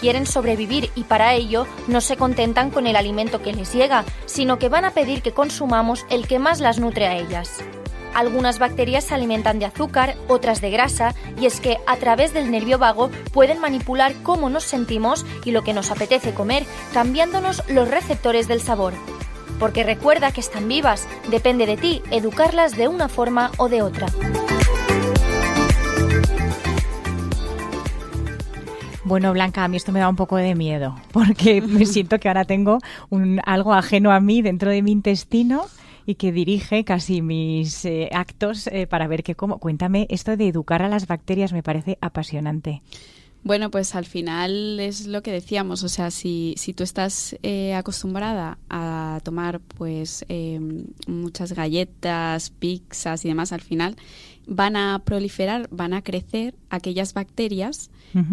Quieren 0.00 0.26
sobrevivir 0.26 0.90
y 0.94 1.04
para 1.04 1.34
ello 1.34 1.66
no 1.88 2.00
se 2.00 2.16
contentan 2.16 2.70
con 2.70 2.86
el 2.86 2.96
alimento 2.96 3.42
que 3.42 3.52
les 3.52 3.72
llega, 3.72 4.04
sino 4.26 4.58
que 4.58 4.68
van 4.68 4.84
a 4.84 4.90
pedir 4.90 5.22
que 5.22 5.32
consumamos 5.32 6.06
el 6.10 6.26
que 6.26 6.38
más 6.38 6.60
las 6.60 6.78
nutre 6.78 7.06
a 7.06 7.16
ellas. 7.16 7.62
Algunas 8.16 8.58
bacterias 8.58 9.04
se 9.04 9.14
alimentan 9.14 9.58
de 9.58 9.66
azúcar, 9.66 10.16
otras 10.26 10.62
de 10.62 10.70
grasa, 10.70 11.14
y 11.38 11.44
es 11.44 11.60
que 11.60 11.76
a 11.86 11.96
través 11.96 12.32
del 12.32 12.50
nervio 12.50 12.78
vago 12.78 13.10
pueden 13.30 13.60
manipular 13.60 14.14
cómo 14.22 14.48
nos 14.48 14.64
sentimos 14.64 15.26
y 15.44 15.50
lo 15.50 15.62
que 15.62 15.74
nos 15.74 15.90
apetece 15.90 16.32
comer, 16.32 16.64
cambiándonos 16.94 17.62
los 17.68 17.88
receptores 17.88 18.48
del 18.48 18.62
sabor. 18.62 18.94
Porque 19.60 19.84
recuerda 19.84 20.32
que 20.32 20.40
están 20.40 20.66
vivas, 20.66 21.06
depende 21.30 21.66
de 21.66 21.76
ti 21.76 22.02
educarlas 22.10 22.74
de 22.74 22.88
una 22.88 23.10
forma 23.10 23.50
o 23.58 23.68
de 23.68 23.82
otra. 23.82 24.06
Bueno, 29.06 29.32
Blanca, 29.32 29.62
a 29.62 29.68
mí 29.68 29.76
esto 29.76 29.92
me 29.92 30.00
da 30.00 30.08
un 30.08 30.16
poco 30.16 30.34
de 30.34 30.56
miedo, 30.56 30.96
porque 31.12 31.60
me 31.62 31.86
siento 31.86 32.18
que 32.18 32.26
ahora 32.26 32.44
tengo 32.44 32.78
un, 33.08 33.40
algo 33.46 33.72
ajeno 33.72 34.10
a 34.10 34.18
mí 34.18 34.42
dentro 34.42 34.68
de 34.68 34.82
mi 34.82 34.90
intestino 34.90 35.66
y 36.06 36.16
que 36.16 36.32
dirige 36.32 36.82
casi 36.82 37.22
mis 37.22 37.84
eh, 37.84 38.10
actos 38.12 38.66
eh, 38.66 38.88
para 38.88 39.06
ver 39.06 39.22
qué 39.22 39.36
como. 39.36 39.60
Cuéntame, 39.60 40.08
esto 40.10 40.36
de 40.36 40.48
educar 40.48 40.82
a 40.82 40.88
las 40.88 41.06
bacterias 41.06 41.52
me 41.52 41.62
parece 41.62 41.98
apasionante. 42.00 42.82
Bueno, 43.46 43.70
pues 43.70 43.94
al 43.94 44.06
final 44.06 44.80
es 44.80 45.06
lo 45.06 45.22
que 45.22 45.30
decíamos, 45.30 45.84
o 45.84 45.88
sea, 45.88 46.10
si, 46.10 46.54
si 46.56 46.72
tú 46.72 46.82
estás 46.82 47.36
eh, 47.44 47.74
acostumbrada 47.74 48.58
a 48.68 49.20
tomar 49.22 49.60
pues 49.60 50.26
muchas 51.06 51.52
galletas, 51.52 52.50
pizzas 52.50 53.24
y 53.24 53.28
demás, 53.28 53.52
al 53.52 53.60
final 53.60 53.94
van 54.48 54.74
a 54.74 55.00
proliferar, 55.04 55.68
van 55.70 55.92
a 55.92 56.02
crecer 56.02 56.56
aquellas 56.70 57.14
bacterias 57.14 57.90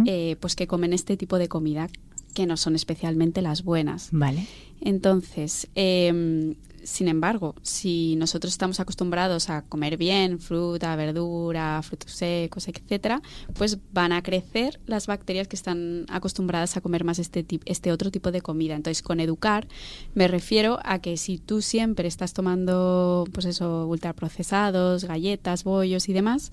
eh, 0.07 0.35
pues 0.39 0.55
que 0.55 0.65
comen 0.65 0.93
este 0.93 1.15
tipo 1.15 1.37
de 1.37 1.47
comida 1.47 1.89
que 2.33 2.47
no 2.47 2.57
son 2.57 2.73
especialmente 2.73 3.43
las 3.43 3.63
buenas. 3.63 4.09
Vale. 4.11 4.47
Entonces, 4.83 5.69
em, 5.75 6.55
sin 6.83 7.07
embargo, 7.07 7.55
si 7.61 8.17
nosotros 8.17 8.51
estamos 8.51 8.81
acostumbrados 8.81 9.49
a 9.49 9.61
comer 9.61 9.95
bien 9.95 10.39
fruta, 10.39 10.93
verdura, 10.97 11.81
frutos 11.81 12.11
secos, 12.11 12.67
etcétera, 12.67 13.21
pues 13.53 13.77
van 13.93 14.11
a 14.11 14.21
crecer 14.21 14.81
las 14.85 15.07
bacterias 15.07 15.47
que 15.47 15.55
están 15.55 16.05
acostumbradas 16.09 16.75
a 16.75 16.81
comer 16.81 17.05
más 17.05 17.19
este, 17.19 17.45
este 17.63 17.91
otro 17.93 18.11
tipo 18.11 18.31
de 18.31 18.41
comida. 18.41 18.75
Entonces, 18.75 19.01
con 19.01 19.21
educar 19.21 19.67
me 20.13 20.27
refiero 20.27 20.79
a 20.83 20.99
que 20.99 21.15
si 21.15 21.37
tú 21.37 21.61
siempre 21.61 22.09
estás 22.09 22.33
tomando, 22.33 23.25
pues 23.31 23.45
eso, 23.45 23.87
ultraprocesados, 23.87 25.05
galletas, 25.05 25.63
bollos 25.63 26.09
y 26.09 26.13
demás, 26.13 26.51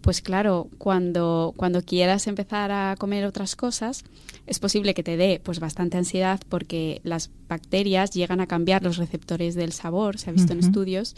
pues 0.00 0.22
claro, 0.22 0.68
cuando, 0.78 1.54
cuando 1.56 1.82
quieras 1.82 2.26
empezar 2.26 2.72
a 2.72 2.96
comer 2.98 3.24
otras 3.26 3.54
cosas, 3.54 4.04
es 4.50 4.58
posible 4.58 4.94
que 4.94 5.04
te 5.04 5.16
dé 5.16 5.40
pues 5.42 5.60
bastante 5.60 5.96
ansiedad 5.96 6.40
porque 6.48 7.00
las 7.04 7.30
bacterias 7.48 8.10
llegan 8.10 8.40
a 8.40 8.48
cambiar 8.48 8.82
los 8.82 8.96
receptores 8.96 9.54
del 9.54 9.72
sabor, 9.72 10.18
se 10.18 10.28
ha 10.28 10.32
visto 10.32 10.52
en 10.52 10.58
estudios, 10.58 11.14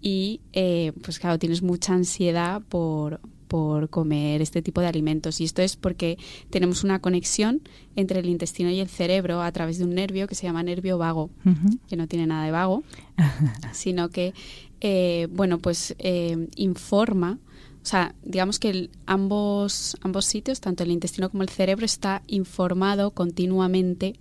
y 0.00 0.40
eh, 0.52 0.92
pues 1.02 1.18
claro, 1.18 1.40
tienes 1.40 1.60
mucha 1.60 1.92
ansiedad 1.94 2.62
por, 2.68 3.20
por 3.48 3.90
comer 3.90 4.42
este 4.42 4.62
tipo 4.62 4.80
de 4.80 4.86
alimentos. 4.86 5.40
Y 5.40 5.44
esto 5.44 5.60
es 5.60 5.74
porque 5.74 6.18
tenemos 6.50 6.84
una 6.84 7.00
conexión 7.00 7.62
entre 7.96 8.20
el 8.20 8.28
intestino 8.28 8.70
y 8.70 8.78
el 8.78 8.88
cerebro 8.88 9.42
a 9.42 9.50
través 9.50 9.78
de 9.78 9.84
un 9.84 9.94
nervio 9.96 10.28
que 10.28 10.36
se 10.36 10.46
llama 10.46 10.62
nervio 10.62 10.98
vago, 10.98 11.30
que 11.88 11.96
no 11.96 12.06
tiene 12.06 12.28
nada 12.28 12.44
de 12.44 12.52
vago, 12.52 12.84
sino 13.72 14.10
que, 14.10 14.34
eh, 14.80 15.26
bueno, 15.32 15.58
pues 15.58 15.96
eh, 15.98 16.48
informa. 16.54 17.40
O 17.82 17.86
sea, 17.86 18.14
digamos 18.22 18.58
que 18.58 18.90
ambos, 19.06 19.96
ambos 20.02 20.24
sitios, 20.24 20.60
tanto 20.60 20.82
el 20.82 20.90
intestino 20.90 21.30
como 21.30 21.42
el 21.42 21.48
cerebro, 21.48 21.86
está 21.86 22.22
informado 22.26 23.12
continuamente 23.12 24.14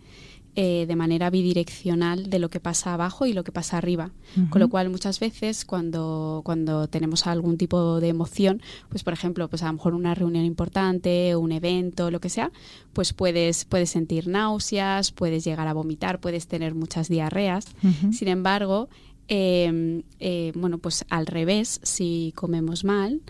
eh, 0.59 0.87
de 0.87 0.95
manera 0.95 1.29
bidireccional 1.29 2.31
de 2.31 2.39
lo 2.39 2.49
que 2.49 2.59
pasa 2.59 2.95
abajo 2.95 3.27
y 3.27 3.33
lo 3.33 3.43
que 3.43 3.51
pasa 3.51 3.77
arriba. 3.77 4.09
Con 4.49 4.59
lo 4.59 4.69
cual, 4.69 4.89
muchas 4.89 5.19
veces, 5.19 5.65
cuando, 5.65 6.41
cuando 6.43 6.87
tenemos 6.87 7.27
algún 7.27 7.57
tipo 7.57 7.99
de 7.99 8.07
emoción, 8.07 8.63
pues 8.89 9.03
por 9.03 9.13
ejemplo, 9.13 9.47
pues 9.49 9.61
a 9.61 9.67
lo 9.67 9.73
mejor 9.73 9.93
una 9.93 10.15
reunión 10.15 10.45
importante, 10.45 11.35
un 11.35 11.51
evento, 11.51 12.09
lo 12.09 12.19
que 12.19 12.29
sea, 12.29 12.51
pues 12.93 13.13
puedes, 13.13 13.65
puedes 13.65 13.91
sentir 13.91 14.27
náuseas, 14.27 15.11
puedes 15.11 15.43
llegar 15.43 15.67
a 15.67 15.73
vomitar, 15.73 16.19
puedes 16.19 16.47
tener 16.47 16.73
muchas 16.73 17.07
diarreas. 17.07 17.67
Sin 18.11 18.27
embargo, 18.27 18.89
em, 19.27 20.03
eh, 20.19 20.51
bueno, 20.55 20.77
pues 20.77 21.05
al 21.09 21.25
revés, 21.25 21.79
si 21.83 22.33
comemos 22.35 22.83
mal, 22.83 23.21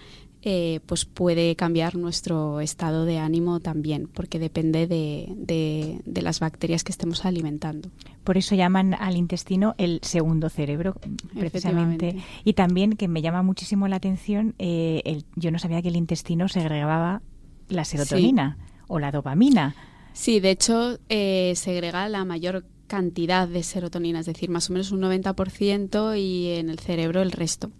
eh, 0.50 0.80
pues 0.86 1.04
puede 1.04 1.58
cambiar 1.58 1.96
nuestro 1.96 2.62
estado 2.62 3.06
de 3.06 3.18
ánimo 3.18 3.60
también, 3.60 4.08
porque 4.08 4.40
depende 4.40 4.88
de, 4.88 5.34
de, 5.36 6.22
las 6.22 6.40
bacterias 6.40 6.84
que 6.84 6.92
estemos 6.94 7.26
alimentando. 7.26 7.90
Por 8.24 8.38
eso 8.38 8.56
llaman 8.56 8.94
al 8.94 9.18
intestino 9.18 9.76
el 9.78 10.00
segundo 10.04 10.50
cerebro, 10.50 10.96
precisamente. 11.38 12.18
Y 12.46 12.54
también 12.54 12.94
que 12.94 13.08
me 13.08 13.22
llama 13.22 13.42
muchísimo 13.42 13.90
la 13.90 13.98
atención, 13.98 14.56
eh, 14.58 15.02
el, 15.06 15.26
yo 15.36 15.52
no 15.52 15.60
sabía 15.60 15.82
que 15.82 15.90
el 15.90 15.96
intestino 15.96 16.48
segregaba 16.48 17.22
la 17.68 17.84
serotonina 17.84 18.58
o 18.88 19.00
la 19.00 19.12
dopamina. 19.12 19.76
Sí, 20.14 20.40
de 20.40 20.52
hecho, 20.52 20.98
eh, 21.10 21.54
segrega 21.56 22.08
la 22.10 22.24
mayor 22.26 22.64
cantidad 22.88 23.48
de 23.48 23.64
serotonina, 23.64 24.22
es 24.22 24.26
decir, 24.26 24.50
más 24.50 24.70
o 24.70 24.74
menos 24.74 24.92
un 24.92 25.02
90% 25.02 26.20
y 26.20 26.48
en 26.58 26.70
el 26.70 26.80
cerebro 26.80 27.22
el 27.22 27.32
resto. 27.32 27.72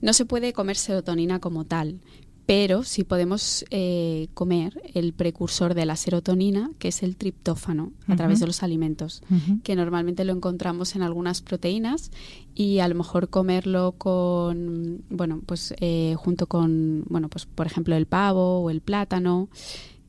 No 0.00 0.12
se 0.12 0.24
puede 0.24 0.52
comer 0.52 0.76
serotonina 0.76 1.38
como 1.38 1.64
tal, 1.64 2.00
pero 2.46 2.82
sí 2.82 3.04
podemos 3.04 3.64
eh, 3.70 4.28
comer 4.34 4.80
el 4.92 5.14
precursor 5.14 5.74
de 5.74 5.86
la 5.86 5.96
serotonina, 5.96 6.70
que 6.78 6.88
es 6.88 7.02
el 7.02 7.16
triptófano, 7.16 7.92
a 8.06 8.16
través 8.16 8.40
de 8.40 8.46
los 8.46 8.62
alimentos, 8.62 9.22
que 9.62 9.74
normalmente 9.74 10.24
lo 10.24 10.34
encontramos 10.34 10.94
en 10.94 11.02
algunas 11.02 11.40
proteínas 11.40 12.10
y 12.54 12.80
a 12.80 12.88
lo 12.88 12.96
mejor 12.96 13.30
comerlo 13.30 13.92
con, 13.96 15.04
bueno, 15.08 15.40
pues 15.46 15.74
eh, 15.80 16.14
junto 16.18 16.46
con, 16.46 17.04
bueno, 17.08 17.28
pues 17.30 17.46
por 17.46 17.66
ejemplo 17.66 17.96
el 17.96 18.06
pavo 18.06 18.60
o 18.60 18.70
el 18.70 18.82
plátano. 18.82 19.48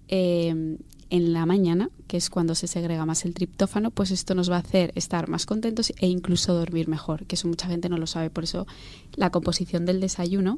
Eh, 0.07 0.77
en 1.09 1.33
la 1.33 1.45
mañana, 1.45 1.89
que 2.07 2.17
es 2.17 2.29
cuando 2.29 2.55
se 2.55 2.67
segrega 2.67 3.05
más 3.05 3.25
el 3.25 3.33
triptófano, 3.33 3.91
pues 3.91 4.11
esto 4.11 4.35
nos 4.35 4.49
va 4.49 4.57
a 4.57 4.59
hacer 4.59 4.91
estar 4.95 5.27
más 5.29 5.45
contentos 5.45 5.93
e 5.97 6.07
incluso 6.07 6.53
dormir 6.53 6.87
mejor, 6.87 7.25
que 7.25 7.35
eso 7.35 7.47
mucha 7.47 7.67
gente 7.67 7.89
no 7.89 7.97
lo 7.97 8.07
sabe. 8.07 8.29
Por 8.29 8.43
eso 8.43 8.67
la 9.15 9.29
composición 9.29 9.85
del 9.85 9.99
desayuno 9.99 10.57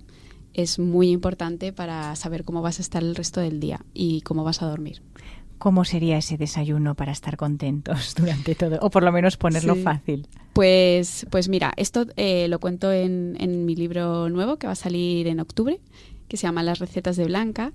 es 0.53 0.79
muy 0.79 1.11
importante 1.11 1.73
para 1.73 2.15
saber 2.15 2.43
cómo 2.43 2.61
vas 2.61 2.79
a 2.79 2.81
estar 2.81 3.03
el 3.03 3.15
resto 3.15 3.41
del 3.41 3.59
día 3.59 3.85
y 3.93 4.21
cómo 4.21 4.43
vas 4.43 4.61
a 4.61 4.67
dormir. 4.67 5.01
¿Cómo 5.57 5.85
sería 5.85 6.17
ese 6.17 6.37
desayuno 6.37 6.93
para 6.95 7.11
estar 7.11 7.35
contentos 7.35 8.13
durante 8.17 8.55
todo? 8.55 8.77
O 8.81 8.89
por 8.89 9.03
lo 9.03 9.11
menos 9.11 9.37
ponerlo 9.37 9.75
fácil. 9.75 10.27
Pues, 10.53 11.25
pues 11.29 11.49
mira, 11.49 11.73
esto 11.77 12.05
eh, 12.15 12.47
lo 12.47 12.59
cuento 12.59 12.91
en, 12.91 13.35
en 13.39 13.65
mi 13.65 13.75
libro 13.75 14.29
nuevo 14.29 14.57
que 14.57 14.67
va 14.67 14.73
a 14.73 14.75
salir 14.75 15.27
en 15.27 15.39
octubre, 15.39 15.79
que 16.27 16.38
se 16.38 16.43
llama 16.48 16.63
Las 16.63 16.79
recetas 16.79 17.15
de 17.17 17.25
Blanca 17.25 17.74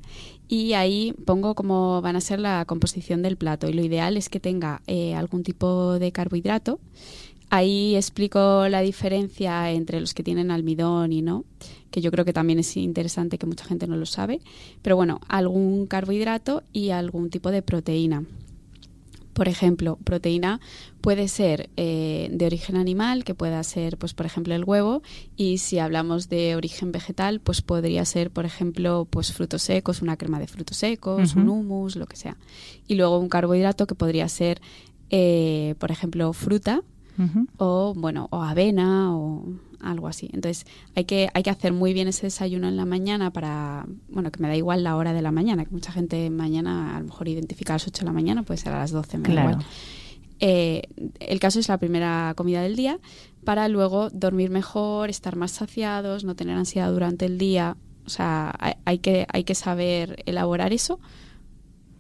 y 0.49 0.75
ahí 0.75 1.15
pongo 1.25 1.55
cómo 1.55 2.01
van 2.03 2.17
a 2.17 2.21
ser 2.21 2.41
la 2.41 2.65
composición 2.65 3.23
del 3.23 3.37
plato 3.37 3.69
y 3.69 3.73
lo 3.73 3.83
ideal 3.83 4.17
es 4.17 4.29
que 4.29 4.41
tenga 4.41 4.83
eh, 4.87 5.15
algún 5.15 5.43
tipo 5.43 5.99
de 5.99 6.13
carbohidrato. 6.13 6.81
Ahí 7.51 7.97
explico 7.97 8.67
la 8.69 8.81
diferencia 8.81 9.71
entre 9.73 10.01
los 10.01 10.15
que 10.15 10.23
tienen 10.23 10.51
almidón 10.51 11.13
y 11.13 11.21
no, 11.21 11.45
que 11.91 12.01
yo 12.01 12.11
creo 12.11 12.25
que 12.25 12.33
también 12.33 12.59
es 12.59 12.77
interesante 12.79 13.37
que 13.37 13.47
mucha 13.47 13.67
gente 13.67 13.87
no 13.87 13.97
lo 13.97 14.07
sabe, 14.07 14.41
pero 14.81 14.97
bueno, 14.97 15.21
algún 15.29 15.87
carbohidrato 15.87 16.63
y 16.73 16.91
algún 16.91 17.29
tipo 17.29 17.51
de 17.51 17.61
proteína. 17.61 18.25
Por 19.33 19.49
ejemplo, 19.49 19.99
proteína 20.05 20.61
puede 21.01 21.29
ser 21.29 21.71
eh, 21.77 22.29
de 22.31 22.47
origen 22.47 22.77
animal, 22.77 23.25
que 23.25 23.35
pueda 23.35 23.63
ser, 23.63 23.97
pues, 23.97 24.15
por 24.15 24.27
ejemplo, 24.27 24.55
el 24.55 24.65
huevo, 24.65 25.03
y 25.37 25.59
si 25.59 25.79
hablamos 25.79 26.29
de 26.29 26.55
origen 26.55 26.93
vegetal, 26.93 27.41
pues 27.41 27.63
podría 27.63 28.05
ser, 28.05 28.31
por 28.31 28.45
ejemplo, 28.45 29.07
pues 29.09 29.33
frutos 29.33 29.63
secos, 29.63 30.03
una 30.03 30.17
crema 30.17 30.39
de 30.39 30.47
frutos 30.47 30.77
secos, 30.77 31.35
un 31.35 31.49
hummus, 31.49 31.97
lo 31.97 32.07
que 32.07 32.17
sea. 32.17 32.37
Y 32.87 32.95
luego 32.95 33.19
un 33.19 33.29
carbohidrato 33.29 33.87
que 33.87 33.95
podría 33.95 34.29
ser, 34.29 34.61
eh, 35.11 35.75
por 35.79 35.91
ejemplo, 35.91 36.33
fruta, 36.33 36.83
o 37.59 37.95
bueno, 37.95 38.29
o 38.31 38.43
avena, 38.43 39.15
o 39.17 39.45
algo 39.83 40.09
así. 40.09 40.29
Entonces, 40.33 40.67
hay 40.95 41.05
que, 41.05 41.29
hay 41.35 41.43
que 41.43 41.51
hacer 41.51 41.73
muy 41.73 41.93
bien 41.93 42.09
ese 42.09 42.27
desayuno 42.27 42.69
en 42.69 42.77
la 42.77 42.85
mañana 42.85 43.33
para, 43.33 43.87
bueno, 44.09 44.31
que 44.31 44.41
me 44.41 44.49
da 44.49 44.57
igual 44.57 44.85
la 44.85 44.97
hora 44.97 45.13
de 45.13 45.23
la 45.23 45.33
mañana, 45.33 45.65
que 45.65 45.71
mucha 45.71 45.93
gente 45.93 46.31
mañana 46.31 46.97
a 46.97 47.01
lo 47.01 47.07
mejor 47.07 47.29
identifica 47.29 47.73
a 47.73 47.77
las 47.77 47.87
8 47.87 48.01
de 48.01 48.07
la 48.07 48.13
mañana, 48.13 48.43
puede 48.43 48.59
ser 48.59 48.73
a 48.73 48.79
las 48.79 48.91
12, 48.91 49.19
me 49.19 49.35
da 49.35 49.41
igual. 49.41 49.67
Eh, 50.45 50.89
el 51.21 51.39
caso 51.39 51.61
es 51.61 51.69
la 51.69 51.79
primera 51.79 52.35
comida 52.37 52.63
del 52.63 52.75
día 52.75 52.99
para 53.45 53.69
luego 53.69 54.11
dormir 54.11 54.51
mejor, 54.51 55.09
estar 55.09 55.37
más 55.37 55.53
saciados, 55.53 56.25
no 56.25 56.35
tener 56.35 56.57
ansiedad 56.57 56.91
durante 56.91 57.27
el 57.27 57.39
día. 57.39 57.77
O 58.07 58.11
sea, 58.11 58.53
hay, 58.85 58.99
que, 58.99 59.27
hay 59.33 59.45
que 59.45 59.55
saber 59.55 60.23
elaborar 60.27 60.73
eso 60.73 60.99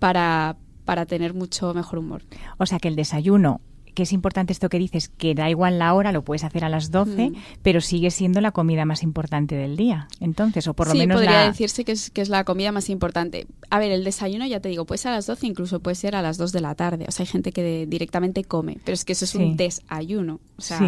para, 0.00 0.56
para 0.84 1.06
tener 1.06 1.34
mucho 1.34 1.72
mejor 1.74 2.00
humor. 2.00 2.22
O 2.58 2.66
sea 2.66 2.80
que 2.80 2.88
el 2.88 2.96
desayuno 2.96 3.60
que 3.94 4.04
es 4.04 4.12
importante 4.12 4.52
esto 4.52 4.68
que 4.68 4.78
dices, 4.78 5.08
que 5.08 5.34
da 5.34 5.50
igual 5.50 5.78
la 5.78 5.94
hora, 5.94 6.12
lo 6.12 6.22
puedes 6.22 6.44
hacer 6.44 6.64
a 6.64 6.68
las 6.68 6.90
12, 6.90 7.30
mm. 7.30 7.34
pero 7.62 7.80
sigue 7.80 8.10
siendo 8.10 8.40
la 8.40 8.52
comida 8.52 8.84
más 8.84 9.02
importante 9.02 9.54
del 9.54 9.76
día. 9.76 10.08
Entonces, 10.20 10.66
o 10.66 10.74
por 10.74 10.88
lo 10.88 10.92
sí, 10.92 10.98
menos 10.98 11.16
podría 11.16 11.46
decirse 11.46 11.84
que 11.84 11.92
es, 11.92 12.10
que 12.10 12.20
es 12.20 12.28
la 12.28 12.44
comida 12.44 12.72
más 12.72 12.88
importante. 12.90 13.46
A 13.70 13.78
ver, 13.78 13.92
el 13.92 14.04
desayuno, 14.04 14.46
ya 14.46 14.60
te 14.60 14.68
digo, 14.68 14.84
puede 14.84 14.98
ser 14.98 15.12
a 15.12 15.16
las 15.16 15.26
12, 15.26 15.46
incluso 15.46 15.80
puede 15.80 15.94
ser 15.94 16.14
a 16.14 16.22
las 16.22 16.38
2 16.38 16.52
de 16.52 16.60
la 16.60 16.74
tarde. 16.74 17.04
O 17.08 17.12
sea, 17.12 17.24
hay 17.24 17.28
gente 17.28 17.52
que 17.52 17.86
directamente 17.86 18.44
come, 18.44 18.78
pero 18.84 18.94
es 18.94 19.04
que 19.04 19.12
eso 19.12 19.24
es 19.24 19.34
un 19.34 19.56
desayuno. 19.56 20.40
O 20.56 20.62
sea, 20.62 20.80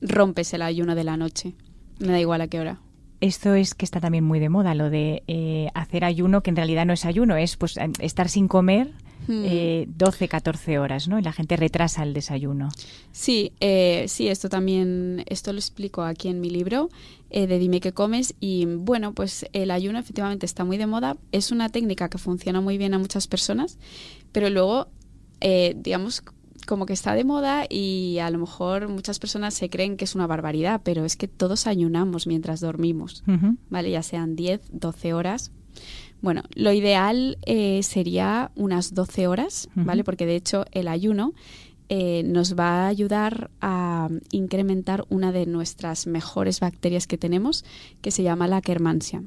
rompes 0.00 0.52
el 0.54 0.62
ayuno 0.62 0.94
de 0.94 1.04
la 1.04 1.16
noche. 1.16 1.54
Me 1.98 2.08
da 2.08 2.20
igual 2.20 2.40
a 2.40 2.48
qué 2.48 2.60
hora 2.60 2.80
esto 3.22 3.54
es 3.54 3.74
que 3.74 3.84
está 3.84 4.00
también 4.00 4.24
muy 4.24 4.40
de 4.40 4.48
moda, 4.48 4.74
lo 4.74 4.90
de 4.90 5.22
eh, 5.28 5.68
hacer 5.74 6.04
ayuno, 6.04 6.42
que 6.42 6.50
en 6.50 6.56
realidad 6.56 6.84
no 6.84 6.92
es 6.92 7.04
ayuno, 7.04 7.36
es 7.36 7.56
pues 7.56 7.78
estar 8.00 8.28
sin 8.28 8.48
comer 8.48 8.90
eh, 9.28 9.86
12, 9.96 10.28
14 10.28 10.78
horas, 10.78 11.08
¿no? 11.08 11.18
Y 11.18 11.22
la 11.22 11.32
gente 11.32 11.56
retrasa 11.56 12.02
el 12.02 12.14
desayuno. 12.14 12.68
Sí, 13.12 13.52
eh, 13.60 14.06
sí, 14.08 14.28
esto 14.28 14.48
también, 14.48 15.24
esto 15.26 15.52
lo 15.52 15.58
explico 15.58 16.02
aquí 16.02 16.28
en 16.28 16.40
mi 16.40 16.50
libro 16.50 16.90
eh, 17.30 17.46
de 17.46 17.58
Dime 17.58 17.80
qué 17.80 17.92
comes 17.92 18.34
y 18.40 18.66
bueno, 18.66 19.14
pues 19.14 19.46
el 19.52 19.70
ayuno 19.70 19.98
efectivamente 19.98 20.46
está 20.46 20.64
muy 20.64 20.76
de 20.76 20.86
moda, 20.86 21.16
es 21.32 21.50
una 21.50 21.68
técnica 21.70 22.08
que 22.08 22.18
funciona 22.18 22.60
muy 22.60 22.78
bien 22.78 22.94
a 22.94 22.98
muchas 22.98 23.26
personas, 23.26 23.78
pero 24.32 24.50
luego, 24.50 24.88
eh, 25.40 25.74
digamos, 25.78 26.22
como 26.66 26.86
que 26.86 26.92
está 26.92 27.14
de 27.14 27.24
moda 27.24 27.64
y 27.68 28.18
a 28.18 28.30
lo 28.30 28.38
mejor 28.38 28.88
muchas 28.88 29.18
personas 29.18 29.54
se 29.54 29.70
creen 29.70 29.96
que 29.96 30.04
es 30.04 30.14
una 30.14 30.26
barbaridad, 30.26 30.80
pero 30.84 31.04
es 31.04 31.16
que 31.16 31.26
todos 31.28 31.66
ayunamos 31.66 32.26
mientras 32.26 32.60
dormimos, 32.60 33.24
¿vale? 33.68 33.90
Ya 33.90 34.02
sean 34.02 34.36
10, 34.36 34.60
12 34.70 35.14
horas. 35.14 35.52
Bueno, 36.22 36.44
lo 36.54 36.72
ideal 36.72 37.36
eh, 37.44 37.82
sería 37.82 38.52
unas 38.54 38.94
12 38.94 39.26
horas, 39.26 39.68
¿vale? 39.74 40.04
Porque 40.04 40.24
de 40.24 40.36
hecho 40.36 40.64
el 40.70 40.88
ayuno 40.88 41.34
eh, 41.88 42.22
nos 42.24 42.56
va 42.56 42.84
a 42.84 42.86
ayudar 42.86 43.50
a 43.60 44.08
incrementar 44.30 45.04
una 45.10 45.32
de 45.32 45.44
nuestras 45.46 46.06
mejores 46.06 46.60
bacterias 46.60 47.06
que 47.06 47.18
tenemos, 47.18 47.64
que 48.00 48.10
se 48.10 48.22
llama 48.22 48.48
la 48.48 48.62
Kermansia. 48.62 49.22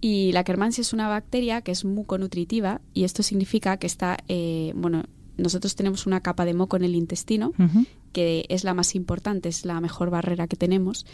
Y 0.00 0.30
la 0.32 0.44
Kermansia 0.44 0.82
es 0.82 0.92
una 0.92 1.08
bacteria 1.08 1.62
que 1.62 1.72
es 1.72 1.84
muconutritiva 1.84 2.80
y 2.94 3.04
esto 3.04 3.22
significa 3.22 3.78
que 3.78 3.86
está, 3.86 4.18
eh, 4.28 4.72
bueno, 4.76 5.04
nosotros 5.36 5.74
tenemos 5.74 6.06
una 6.06 6.20
capa 6.20 6.44
de 6.44 6.54
moco 6.54 6.76
en 6.76 6.84
el 6.84 6.94
intestino, 6.94 7.52
que 8.12 8.44
es 8.48 8.62
la 8.62 8.74
más 8.74 8.94
importante, 8.94 9.48
es 9.48 9.64
la 9.64 9.80
mejor 9.80 10.10
barrera 10.10 10.46
que 10.46 10.56
tenemos, 10.56 11.06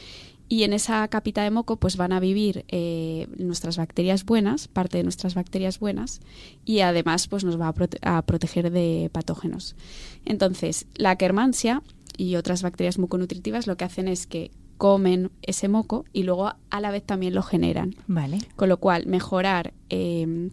y 0.48 0.62
en 0.62 0.72
esa 0.72 1.06
capita 1.08 1.42
de 1.42 1.50
moco 1.50 1.76
pues 1.76 1.96
van 1.96 2.12
a 2.12 2.20
vivir 2.20 2.64
eh, 2.68 3.28
nuestras 3.36 3.76
bacterias 3.76 4.24
buenas, 4.24 4.68
parte 4.68 4.96
de 4.96 5.02
nuestras 5.02 5.34
bacterias 5.34 5.78
buenas, 5.78 6.20
y 6.64 6.80
además 6.80 7.28
pues 7.28 7.44
nos 7.44 7.60
va 7.60 7.74
a, 8.02 8.22
proteger 8.22 8.70
de 8.70 9.10
patógenos. 9.12 9.76
Entonces, 10.24 10.86
la 10.94 11.16
quermansia 11.16 11.82
y 12.16 12.36
otras 12.36 12.62
bacterias 12.62 12.98
muconutritivas 12.98 13.66
lo 13.66 13.76
que 13.76 13.84
hacen 13.84 14.08
es 14.08 14.26
que 14.26 14.50
comen 14.78 15.30
ese 15.42 15.68
moco 15.68 16.04
y 16.12 16.22
luego 16.22 16.52
a 16.70 16.80
la 16.80 16.90
vez 16.90 17.04
también 17.04 17.34
lo 17.34 17.42
generan. 17.42 17.96
Vale. 18.06 18.38
Con 18.56 18.68
lo 18.68 18.78
cual, 18.78 19.06
mejorar 19.06 19.74
em, 19.88 20.50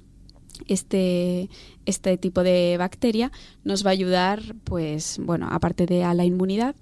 este, 0.67 1.49
este 1.85 2.17
tipo 2.17 2.43
de 2.43 2.75
bacteria 2.77 3.31
nos 3.63 3.85
va 3.85 3.91
a 3.91 3.93
ayudar, 3.93 4.55
pues, 4.63 5.19
bueno, 5.21 5.47
aparte 5.51 5.85
de 5.85 6.03
a 6.03 6.13
la 6.13 6.25
inmunidad, 6.25 6.75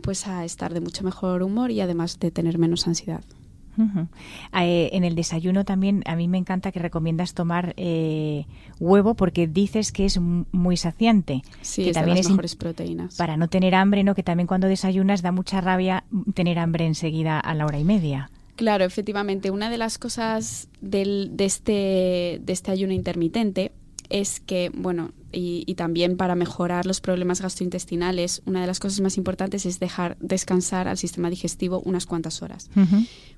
pues 0.00 0.26
a 0.26 0.44
estar 0.44 0.74
de 0.74 0.80
mucho 0.80 1.04
mejor 1.04 1.42
humor 1.42 1.70
y 1.70 1.80
además 1.80 2.18
de 2.18 2.30
tener 2.30 2.58
menos 2.58 2.86
ansiedad. 2.86 3.22
Eh, 4.52 4.90
en 4.92 5.04
el 5.04 5.14
desayuno 5.14 5.64
también 5.64 6.02
a 6.06 6.16
mí 6.16 6.28
me 6.28 6.38
encanta 6.38 6.72
que 6.72 6.80
recomiendas 6.80 7.34
tomar 7.34 7.74
eh, 7.76 8.46
huevo 8.78 9.14
porque 9.14 9.46
dices 9.46 9.92
que 9.92 10.04
es 10.04 10.18
muy 10.20 10.76
saciante. 10.76 11.42
Sí, 11.62 11.84
que 11.84 11.90
es 11.90 11.94
también 11.94 12.16
de 12.16 12.20
las 12.20 12.26
es 12.26 12.30
mejores 12.30 12.56
proteínas. 12.56 13.16
Para 13.16 13.36
no 13.36 13.48
tener 13.48 13.74
hambre, 13.74 14.04
¿no? 14.04 14.14
Que 14.14 14.22
también 14.22 14.46
cuando 14.46 14.66
desayunas 14.66 15.22
da 15.22 15.32
mucha 15.32 15.60
rabia 15.60 16.04
tener 16.34 16.58
hambre 16.58 16.86
enseguida 16.86 17.40
a 17.40 17.54
la 17.54 17.66
hora 17.66 17.78
y 17.78 17.84
media. 17.84 18.30
Claro, 18.56 18.84
efectivamente. 18.84 19.50
Una 19.50 19.70
de 19.70 19.78
las 19.78 19.96
cosas 19.96 20.68
del, 20.82 21.30
de, 21.32 21.46
este, 21.46 22.40
de 22.42 22.52
este 22.52 22.70
ayuno 22.70 22.92
intermitente 22.92 23.72
es 24.10 24.40
que, 24.40 24.70
bueno, 24.74 25.12
y, 25.32 25.74
también 25.76 26.16
para 26.16 26.34
mejorar 26.34 26.86
los 26.86 27.00
problemas 27.00 27.40
gastrointestinales, 27.40 28.42
una 28.46 28.60
de 28.60 28.66
las 28.66 28.80
cosas 28.80 29.00
más 29.00 29.16
importantes 29.16 29.64
es 29.64 29.78
dejar 29.78 30.16
descansar 30.20 30.88
al 30.88 30.98
sistema 30.98 31.30
digestivo 31.30 31.80
unas 31.84 32.04
cuantas 32.04 32.42
horas. 32.42 32.68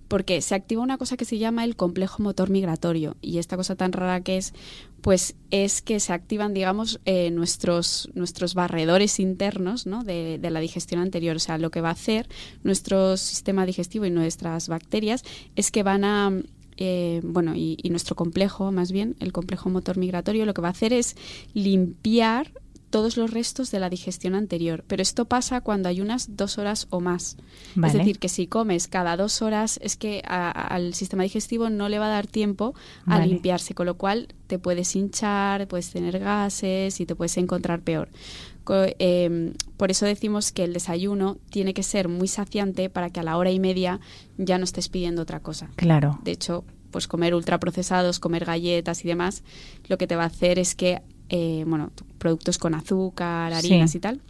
Porque 0.09 0.41
se 0.41 0.55
activa 0.55 0.83
una 0.83 0.99
cosa 0.99 1.17
que 1.17 1.25
se 1.25 1.39
llama 1.39 1.65
el 1.65 1.77
complejo 1.77 2.23
motor 2.23 2.51
migratorio. 2.51 3.17
Y 3.21 3.39
esta 3.39 3.57
cosa 3.57 3.77
tan 3.77 3.93
rara 3.93 4.23
que 4.23 4.39
es, 4.39 4.53
pues 5.01 5.37
es 5.51 5.83
que 5.83 6.01
se 6.01 6.13
activan, 6.13 6.55
digamos, 6.55 7.01
eh, 7.05 7.31
nuestros, 7.31 8.11
nuestros 8.15 8.55
barredores 8.55 9.21
internos 9.21 9.87
¿no? 9.87 10.03
de, 10.03 10.39
de 10.39 10.51
la 10.51 10.61
digestión 10.61 11.01
anterior. 11.01 11.37
O 11.37 11.41
sea, 11.41 11.59
lo 11.59 11.71
que 11.71 11.83
va 11.83 11.91
a 11.91 11.93
hacer 11.93 12.29
nuestro 12.63 13.17
sistema 13.17 13.67
digestivo 13.67 14.07
y 14.07 14.11
nuestras 14.11 14.69
bacterias 14.69 15.25
es 15.57 15.71
que 15.71 15.83
van 15.83 16.05
a 16.05 16.33
eh, 16.77 17.21
bueno, 17.23 17.55
y, 17.55 17.77
nuestro 17.91 18.17
complejo, 18.17 18.73
más 18.73 18.93
bien, 18.93 19.17
el 19.21 19.33
complejo 19.33 19.71
motor 19.71 19.99
migratorio, 19.99 20.47
lo 20.47 20.55
que 20.55 20.63
va 20.63 20.69
a 20.69 20.73
hacer 20.73 20.93
es 20.93 21.17
limpiar 21.55 22.53
todos 22.91 23.17
los 23.17 23.31
restos 23.31 23.71
de 23.71 23.81
la 23.81 23.89
digestión 23.89 24.35
anterior. 24.35 24.85
Pero 24.87 25.01
esto 25.01 25.25
pasa 25.25 25.63
cuando 25.63 25.89
hay 25.89 26.03
unas 26.03 26.37
dos 26.37 26.59
horas 26.59 26.87
o 26.91 27.01
más. 27.01 27.39
Es 27.83 27.95
decir, 27.95 28.19
que 28.19 28.29
si 28.29 28.47
comes 28.47 28.87
cada 28.87 29.17
dos 29.17 29.41
horas, 29.41 29.81
es 29.83 29.97
que 29.97 30.21
al 30.27 30.93
sistema 30.93 31.23
digestivo 31.23 31.71
no 31.71 31.89
le 31.89 31.99
va 31.99 32.07
a 32.07 32.11
dar 32.11 32.27
tiempo 32.27 32.75
a 33.07 33.25
limpiarse, 33.25 33.75
con 33.75 33.87
lo 33.87 33.97
cual 33.97 34.29
te 34.47 34.59
puedes 34.59 34.95
hinchar, 34.95 35.67
puedes 35.69 35.91
tener 35.91 36.19
gases 36.19 37.01
y 37.01 37.07
te 37.07 37.15
puedes 37.15 37.39
encontrar 37.39 37.81
peor. 37.81 38.11
Em, 38.69 39.55
por 39.77 39.91
eso 39.91 40.07
decimos 40.07 40.53
que 40.53 40.65
el 40.65 40.73
desayuno 40.73 41.39
tiene 41.51 41.75
que 41.75 41.83
ser 41.83 42.09
muy 42.09 42.29
saciante 42.29 42.91
para 42.91 43.11
que 43.11 43.21
a 43.21 43.23
la 43.23 43.37
hora 43.37 43.51
y 43.51 43.59
media 43.59 44.01
ya 44.39 44.59
no 44.59 44.65
estés 44.65 44.89
pidiendo 44.89 45.23
otra 45.23 45.41
cosa. 45.41 45.71
Claro. 45.77 46.21
De 46.23 46.33
hecho, 46.33 46.65
pues 46.91 47.09
comer 47.09 47.35
ultraprocesados, 47.35 48.21
comer 48.21 48.45
galletas 48.45 49.05
y 49.05 49.09
demás, 49.09 49.43
lo 49.89 49.99
que 49.99 50.07
te 50.07 50.15
va 50.15 50.25
a 50.25 50.27
hacer 50.27 50.59
es 50.59 50.75
que, 50.75 51.03
eh, 51.29 51.65
bueno, 51.67 51.91
productos 52.19 52.59
con 52.59 52.75
azúcar, 52.75 53.53
harinas 53.53 53.95
y 53.95 53.99
tal, 54.01 54.21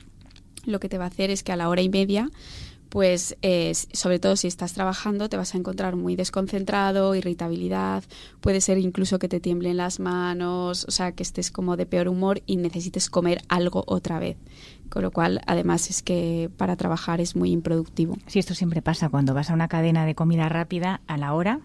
lo 0.64 0.80
que 0.80 0.88
te 0.88 0.96
va 0.96 1.04
a 1.04 1.08
hacer 1.08 1.30
es 1.30 1.42
que 1.42 1.52
a 1.52 1.56
la 1.56 1.68
hora 1.68 1.82
y 1.82 1.88
media 1.88 2.30
pues 2.92 3.38
eh, 3.40 3.72
sobre 3.74 4.18
todo 4.18 4.36
si 4.36 4.48
estás 4.48 4.74
trabajando 4.74 5.30
te 5.30 5.38
vas 5.38 5.54
a 5.54 5.56
encontrar 5.56 5.96
muy 5.96 6.14
desconcentrado, 6.14 7.14
irritabilidad, 7.14 8.04
puede 8.42 8.60
ser 8.60 8.76
incluso 8.76 9.18
que 9.18 9.30
te 9.30 9.40
tiemblen 9.40 9.78
las 9.78 9.98
manos, 9.98 10.84
o 10.86 10.90
sea, 10.90 11.12
que 11.12 11.22
estés 11.22 11.50
como 11.50 11.78
de 11.78 11.86
peor 11.86 12.06
humor 12.08 12.42
y 12.44 12.58
necesites 12.58 13.08
comer 13.08 13.40
algo 13.48 13.82
otra 13.86 14.18
vez. 14.18 14.36
Con 14.90 15.00
lo 15.00 15.10
cual, 15.10 15.40
además, 15.46 15.88
es 15.88 16.02
que 16.02 16.50
para 16.58 16.76
trabajar 16.76 17.22
es 17.22 17.34
muy 17.34 17.50
improductivo. 17.50 18.18
Sí, 18.26 18.38
esto 18.38 18.54
siempre 18.54 18.82
pasa 18.82 19.08
cuando 19.08 19.32
vas 19.32 19.48
a 19.48 19.54
una 19.54 19.68
cadena 19.68 20.04
de 20.04 20.14
comida 20.14 20.50
rápida 20.50 21.00
a 21.06 21.16
la 21.16 21.32
hora. 21.32 21.60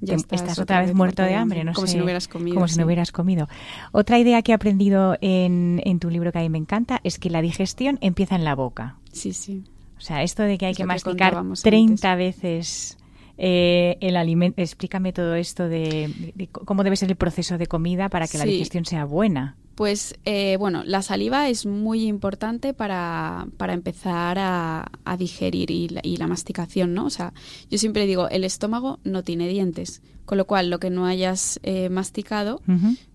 Ya 0.00 0.14
estás, 0.14 0.58
otra 0.58 0.80
vez 0.80 0.94
muerto 0.94 1.22
de 1.22 1.34
hambre, 1.34 1.62
no 1.62 1.74
como 1.74 1.88
si 1.88 1.98
no 1.98 2.04
hubieras 2.04 2.26
comido. 2.26 2.54
Como 2.54 2.68
si 2.68 2.78
no 2.78 2.86
hubieras 2.86 3.12
comido. 3.12 3.50
Otra 3.92 4.18
idea 4.18 4.40
que 4.40 4.52
he 4.52 4.54
aprendido 4.54 5.18
en, 5.20 5.82
en 5.84 5.98
tu 5.98 6.08
libro 6.08 6.32
que 6.32 6.38
a 6.38 6.40
mí 6.40 6.48
me 6.48 6.56
encanta 6.56 7.02
es 7.04 7.18
que 7.18 7.28
la 7.28 7.42
digestión 7.42 7.98
empieza 8.00 8.34
en 8.34 8.44
la 8.44 8.54
boca. 8.54 8.96
Sí, 9.12 9.34
sí. 9.34 9.62
O 10.00 10.02
sea, 10.02 10.22
esto 10.22 10.42
de 10.42 10.56
que 10.56 10.64
hay 10.64 10.74
que 10.74 10.86
masticar 10.86 11.36
30 11.62 12.14
veces 12.14 12.96
eh, 13.36 13.98
el 14.00 14.16
alimento. 14.16 14.62
Explícame 14.62 15.12
todo 15.12 15.34
esto 15.34 15.68
de, 15.68 16.48
cómo 16.52 16.84
debe 16.84 16.96
ser 16.96 17.10
el 17.10 17.16
proceso 17.16 17.58
de 17.58 17.66
comida 17.66 18.08
para 18.08 18.26
que 18.26 18.38
la 18.38 18.46
digestión 18.46 18.86
sea 18.86 19.04
buena. 19.04 19.56
Pues 19.74 20.14
eh, 20.24 20.56
bueno, 20.58 20.84
la 20.86 21.02
saliva 21.02 21.50
es 21.50 21.66
muy 21.66 22.06
importante 22.06 22.72
para, 22.72 23.46
para 23.58 23.74
empezar 23.74 24.38
a, 24.38 24.90
digerir 25.18 25.70
y 25.70 25.88
la, 25.90 26.00
y 26.02 26.16
la, 26.16 26.26
masticación, 26.26 26.94
¿no? 26.94 27.04
O 27.04 27.10
sea, 27.10 27.34
yo 27.70 27.76
siempre 27.76 28.06
digo, 28.06 28.30
el 28.30 28.44
estómago 28.44 29.00
no 29.04 29.22
tiene 29.22 29.48
dientes, 29.48 30.00
con 30.24 30.38
lo 30.38 30.46
cual 30.46 30.70
lo 30.70 30.78
que 30.78 30.88
no 30.88 31.04
hayas 31.04 31.60
eh, 31.62 31.90
masticado, 31.90 32.62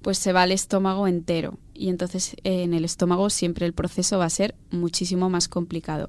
pues 0.04 0.20
se 0.20 0.34
va 0.34 0.44
al 0.44 0.52
estómago 0.52 1.08
entero. 1.08 1.58
Y 1.74 1.90
entonces 1.90 2.36
en 2.44 2.76
el 2.76 2.86
estómago 2.86 3.32
siempre 3.32 3.66
el 3.66 3.74
proceso 3.74 4.20
va 4.20 4.26
a 4.26 4.30
ser 4.30 4.54
muchísimo 4.70 5.32
más 5.32 5.48
complicado. 5.48 6.08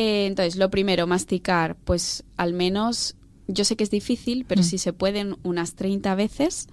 Eh, 0.00 0.24
entonces, 0.24 0.56
lo 0.56 0.70
primero, 0.70 1.06
masticar, 1.06 1.76
pues 1.84 2.24
al 2.38 2.54
menos, 2.54 3.16
yo 3.48 3.66
sé 3.66 3.76
que 3.76 3.84
es 3.84 3.90
difícil, 3.90 4.46
pero 4.48 4.62
mm. 4.62 4.64
si 4.64 4.78
se 4.78 4.94
pueden 4.94 5.36
unas 5.42 5.74
30 5.74 6.14
veces, 6.14 6.68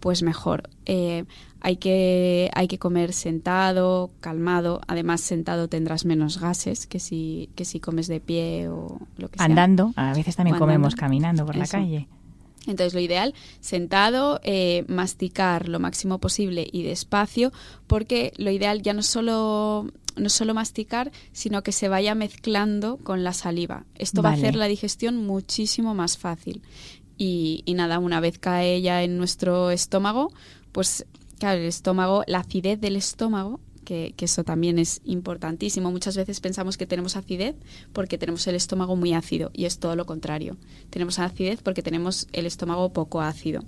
pues 0.00 0.22
mejor. 0.22 0.70
Eh, 0.86 1.26
hay, 1.60 1.76
que, 1.76 2.50
hay 2.54 2.68
que 2.68 2.78
comer 2.78 3.12
sentado, 3.12 4.10
calmado. 4.20 4.80
Además, 4.88 5.20
sentado 5.20 5.68
tendrás 5.68 6.06
menos 6.06 6.40
gases 6.40 6.86
que 6.86 7.00
si, 7.00 7.50
que 7.54 7.66
si 7.66 7.80
comes 7.80 8.06
de 8.06 8.18
pie 8.18 8.70
o 8.70 8.98
lo 9.18 9.28
que 9.28 9.36
sea. 9.36 9.44
Andando, 9.44 9.92
a 9.96 10.14
veces 10.14 10.36
también 10.36 10.56
comemos 10.56 10.94
caminando 10.94 11.44
por 11.44 11.56
la 11.56 11.66
calle. 11.66 12.08
Entonces, 12.66 12.94
lo 12.94 13.00
ideal, 13.00 13.34
sentado, 13.60 14.40
eh, 14.42 14.86
masticar 14.88 15.68
lo 15.68 15.80
máximo 15.80 16.18
posible 16.18 16.66
y 16.72 16.82
despacio, 16.82 17.52
porque 17.86 18.32
lo 18.38 18.50
ideal 18.50 18.80
ya 18.80 18.94
no 18.94 19.02
solo 19.02 19.92
no 20.20 20.28
solo 20.28 20.54
masticar, 20.54 21.10
sino 21.32 21.62
que 21.62 21.72
se 21.72 21.88
vaya 21.88 22.14
mezclando 22.14 22.98
con 22.98 23.24
la 23.24 23.32
saliva. 23.32 23.84
Esto 23.96 24.22
va 24.22 24.30
a 24.30 24.34
hacer 24.34 24.54
la 24.54 24.66
digestión 24.66 25.16
muchísimo 25.16 25.94
más 25.94 26.18
fácil. 26.18 26.62
Y, 27.16 27.62
y, 27.66 27.74
nada, 27.74 27.98
una 27.98 28.20
vez 28.20 28.38
cae 28.38 28.80
ya 28.80 29.02
en 29.02 29.18
nuestro 29.18 29.70
estómago, 29.70 30.32
pues 30.72 31.04
claro, 31.38 31.60
el 31.60 31.66
estómago, 31.66 32.24
la 32.26 32.38
acidez 32.38 32.80
del 32.80 32.96
estómago 32.96 33.60
que, 33.84 34.14
eso 34.18 34.44
también 34.44 34.78
es 34.78 35.00
importantísimo. 35.04 35.90
Muchas 35.90 36.16
veces 36.16 36.40
pensamos 36.40 36.76
que 36.76 36.86
tenemos 36.86 37.16
acidez 37.16 37.56
porque 37.92 38.18
tenemos 38.18 38.46
el 38.46 38.54
estómago 38.54 38.94
muy 38.94 39.14
ácido 39.14 39.50
y 39.52 39.64
es 39.64 39.78
todo 39.78 39.96
lo 39.96 40.06
contrario. 40.06 40.56
Tenemos 40.90 41.18
acidez 41.18 41.60
porque 41.62 41.82
tenemos 41.82 42.28
el 42.32 42.46
estómago 42.46 42.92
poco 42.92 43.20
ácido. 43.20 43.64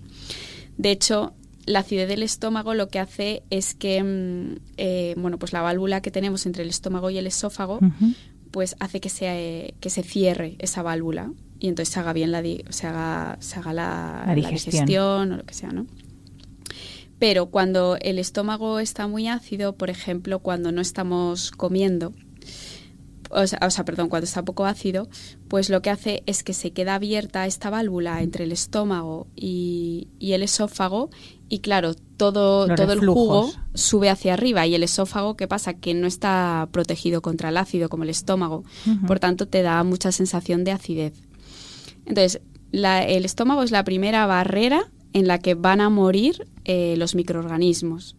De 0.76 0.90
hecho, 0.92 1.34
la 1.66 1.80
acidez 1.80 2.08
del 2.08 2.22
estómago 2.22 2.74
lo 2.74 2.88
que 2.88 2.98
hace 2.98 3.42
es 3.50 3.74
que, 3.74 4.02
mm, 4.02 4.56
eh, 4.76 5.14
bueno, 5.16 5.38
pues 5.38 5.52
la 5.52 5.62
válvula 5.62 6.00
que 6.00 6.10
tenemos 6.10 6.46
entre 6.46 6.62
el 6.62 6.68
estómago 6.68 7.10
y 7.10 7.18
el 7.18 7.26
esófago, 7.26 7.80
pues 8.50 8.76
hace 8.80 9.00
que 9.00 9.08
se, 9.08 9.74
que 9.80 9.90
se 9.90 10.02
cierre 10.02 10.56
esa 10.58 10.82
válvula 10.82 11.32
y 11.58 11.68
entonces 11.68 11.94
se 11.94 12.00
haga 12.00 12.12
bien 12.12 12.32
la, 12.32 12.42
se 12.70 12.86
haga, 12.86 13.36
se 13.40 13.58
haga 13.58 13.72
la, 13.72 14.32
digestión 14.34 15.32
o 15.32 15.36
lo 15.36 15.44
que 15.44 15.54
sea, 15.54 15.70
¿no? 15.70 15.86
Pero 17.18 17.46
cuando 17.46 17.96
el 18.00 18.18
estómago 18.18 18.80
está 18.80 19.06
muy 19.06 19.28
ácido, 19.28 19.76
por 19.76 19.90
ejemplo, 19.90 20.40
cuando 20.40 20.72
no 20.72 20.80
estamos 20.80 21.52
comiendo, 21.52 22.12
o 23.32 23.46
sea, 23.46 23.84
perdón, 23.84 24.08
cuando 24.08 24.24
está 24.24 24.44
poco 24.44 24.66
ácido, 24.66 25.08
pues 25.48 25.70
lo 25.70 25.80
que 25.82 25.90
hace 25.90 26.22
es 26.26 26.42
que 26.42 26.52
se 26.52 26.72
queda 26.72 26.96
abierta 26.96 27.46
esta 27.46 27.70
válvula 27.70 28.22
entre 28.22 28.44
el 28.44 28.52
estómago 28.52 29.26
y, 29.34 30.08
el 30.20 30.42
esófago 30.42 31.10
y 31.48 31.60
claro, 31.60 31.94
todo, 31.94 32.66
todo 32.74 32.92
el 32.92 33.00
jugo 33.00 33.50
sube 33.74 34.10
hacia 34.10 34.34
arriba 34.34 34.66
y 34.66 34.74
el 34.74 34.82
esófago, 34.82 35.36
¿qué 35.36 35.48
pasa? 35.48 35.74
Que 35.74 35.94
no 35.94 36.06
está 36.06 36.68
protegido 36.72 37.22
contra 37.22 37.48
el 37.48 37.56
ácido 37.56 37.88
como 37.88 38.04
el 38.04 38.10
estómago, 38.10 38.64
por 39.06 39.18
tanto 39.18 39.48
te 39.48 39.62
da 39.62 39.82
mucha 39.84 40.12
sensación 40.12 40.64
de 40.64 40.72
acidez. 40.72 41.14
Entonces, 42.06 42.40
el 42.72 43.24
estómago 43.24 43.62
es 43.62 43.70
la 43.70 43.84
primera 43.84 44.26
barrera 44.26 44.90
en 45.12 45.26
la 45.26 45.38
que 45.38 45.54
van 45.54 45.80
a 45.80 45.90
morir 45.90 46.46
eh, 46.64 46.94
los 46.96 47.14
microorganismos. 47.14 48.16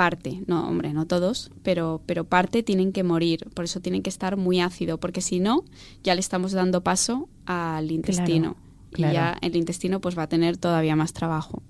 Parte, 0.00 0.40
no, 0.46 0.66
hombre, 0.66 0.94
no 0.94 1.06
todos, 1.06 1.50
pero, 1.62 2.00
pero 2.06 2.24
parte 2.24 2.62
tienen 2.62 2.90
que 2.90 3.02
morir, 3.02 3.50
por 3.52 3.66
eso 3.66 3.80
tienen 3.80 4.00
que 4.00 4.08
estar 4.08 4.38
muy 4.38 4.58
ácido, 4.58 4.98
porque 4.98 5.20
si 5.20 5.40
no, 5.40 5.62
ya 6.02 6.14
le 6.14 6.20
estamos 6.20 6.52
dando 6.52 6.82
paso 6.82 7.28
al 7.44 7.90
intestino. 7.90 8.56
Y 8.96 9.02
ya 9.02 9.36
el 9.42 9.56
intestino 9.56 10.00
pues 10.00 10.16
va 10.16 10.22
a 10.22 10.26
tener 10.26 10.56
todavía 10.56 10.96
más 10.96 11.12
trabajo. 11.12 11.62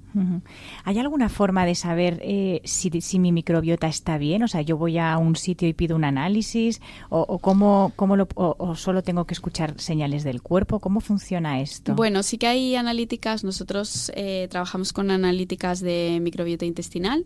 ¿Hay 0.84 1.00
alguna 1.00 1.28
forma 1.28 1.66
de 1.66 1.74
saber 1.74 2.20
eh, 2.22 2.60
si, 2.62 3.00
si, 3.00 3.18
mi 3.18 3.32
microbiota 3.32 3.88
está 3.88 4.16
bien? 4.16 4.44
O 4.44 4.48
sea, 4.48 4.60
yo 4.60 4.76
voy 4.76 4.96
a 4.98 5.18
un 5.18 5.34
sitio 5.34 5.66
y 5.66 5.72
pido 5.72 5.96
un 5.96 6.04
análisis, 6.04 6.80
o, 7.08 7.40
cómo, 7.40 7.92
cómo 7.96 8.14
lo, 8.14 8.28
o, 8.36 8.76
solo 8.76 9.02
tengo 9.02 9.24
que 9.24 9.34
escuchar 9.34 9.74
señales 9.80 10.22
del 10.22 10.40
cuerpo. 10.40 10.78
¿Cómo 10.78 11.00
funciona 11.00 11.60
esto? 11.60 11.96
Bueno, 11.96 12.22
sí 12.22 12.38
que 12.38 12.46
hay 12.46 12.76
analíticas. 12.76 13.42
Nosotros 13.42 14.12
eh, 14.14 14.46
trabajamos 14.52 14.92
con 14.92 15.10
analíticas 15.10 15.80
de 15.80 16.20
microbiota 16.22 16.64
intestinal. 16.64 17.24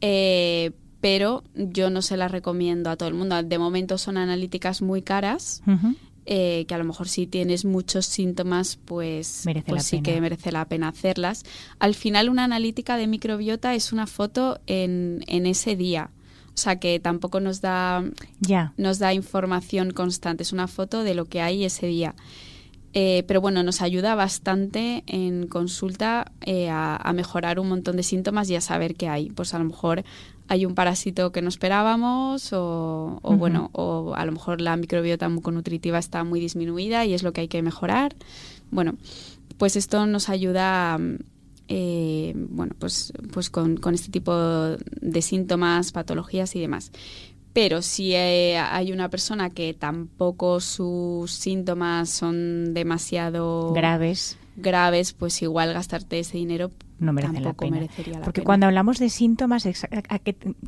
Eh, 0.00 0.72
pero 1.00 1.42
yo 1.54 1.90
no 1.90 2.02
se 2.02 2.16
las 2.16 2.30
recomiendo 2.30 2.90
a 2.90 2.96
todo 2.96 3.08
el 3.08 3.14
mundo. 3.14 3.42
De 3.42 3.58
momento 3.58 3.98
son 3.98 4.16
analíticas 4.16 4.82
muy 4.82 5.02
caras. 5.02 5.62
Eh, 6.26 6.66
que 6.68 6.74
a 6.74 6.78
lo 6.78 6.84
mejor 6.84 7.08
si 7.08 7.26
tienes 7.26 7.64
muchos 7.64 8.06
síntomas, 8.06 8.78
pues, 8.84 9.44
pues 9.66 9.84
sí 9.84 10.02
que 10.02 10.20
merece 10.20 10.52
la 10.52 10.66
pena 10.66 10.88
hacerlas. 10.88 11.44
Al 11.78 11.94
final, 11.94 12.28
una 12.28 12.44
analítica 12.44 12.96
de 12.96 13.06
microbiota 13.06 13.74
es 13.74 13.92
una 13.92 14.06
foto 14.06 14.60
en, 14.66 15.24
en 15.26 15.46
ese 15.46 15.76
día. 15.76 16.10
O 16.54 16.58
sea 16.62 16.76
que 16.76 17.00
tampoco 17.00 17.40
nos 17.40 17.62
da, 17.62 18.04
nos 18.76 18.98
da 18.98 19.14
información 19.14 19.92
constante, 19.92 20.42
es 20.42 20.52
una 20.52 20.68
foto 20.68 21.04
de 21.04 21.14
lo 21.14 21.24
que 21.24 21.40
hay 21.40 21.64
ese 21.64 21.86
día. 21.86 22.14
Eh, 22.92 23.22
pero 23.28 23.40
bueno, 23.40 23.62
nos 23.62 23.82
ayuda 23.82 24.16
bastante 24.16 25.04
en 25.06 25.46
consulta 25.46 26.32
eh, 26.40 26.68
a, 26.70 27.12
mejorar 27.14 27.60
un 27.60 27.68
montón 27.68 27.96
de 27.96 28.02
síntomas 28.02 28.50
y 28.50 28.56
a 28.56 28.60
saber 28.60 28.94
qué 28.96 29.08
hay. 29.08 29.30
Pues 29.30 29.54
a 29.54 29.58
lo 29.58 29.64
mejor 29.64 30.04
hay 30.48 30.66
un 30.66 30.74
parásito 30.74 31.30
que 31.30 31.42
no 31.42 31.48
esperábamos 31.48 32.52
o, 32.52 33.20
bueno, 33.22 33.70
o 33.72 34.14
a 34.14 34.24
lo 34.24 34.32
mejor 34.32 34.60
la 34.60 34.76
microbiota 34.76 35.28
muconutritiva 35.28 35.98
está 35.98 36.24
muy 36.24 36.40
disminuida 36.40 37.04
y 37.04 37.14
es 37.14 37.22
lo 37.22 37.32
que 37.32 37.42
hay 37.42 37.48
que 37.48 37.62
mejorar. 37.62 38.16
Bueno, 38.72 38.96
pues 39.58 39.76
esto 39.76 40.06
nos 40.06 40.28
ayuda 40.28 40.98
eh, 41.68 42.32
bueno, 42.34 42.74
pues, 42.76 43.12
pues 43.32 43.48
con, 43.48 43.76
con, 43.76 43.94
este 43.94 44.10
tipo 44.10 44.34
de 44.34 45.22
síntomas, 45.22 45.92
patologías 45.92 46.56
y 46.56 46.60
demás. 46.60 46.90
Pero 47.52 47.82
si 47.82 48.14
eh, 48.14 48.58
hay 48.58 48.92
una 48.92 49.08
persona 49.08 49.50
que 49.50 49.74
tampoco 49.74 50.60
sus 50.60 51.32
síntomas 51.32 52.08
son 52.08 52.74
demasiado 52.74 53.72
graves, 53.72 54.38
graves, 54.56 55.12
pues 55.12 55.42
igual 55.42 55.72
gastarte 55.72 56.20
ese 56.20 56.36
dinero 56.36 56.70
no 57.00 57.12
merece 57.12 57.40
la 57.40 57.54
pena. 57.54 57.80
Porque 58.24 58.42
cuando 58.42 58.66
hablamos 58.66 58.98
de 58.98 59.08
síntomas, 59.08 59.66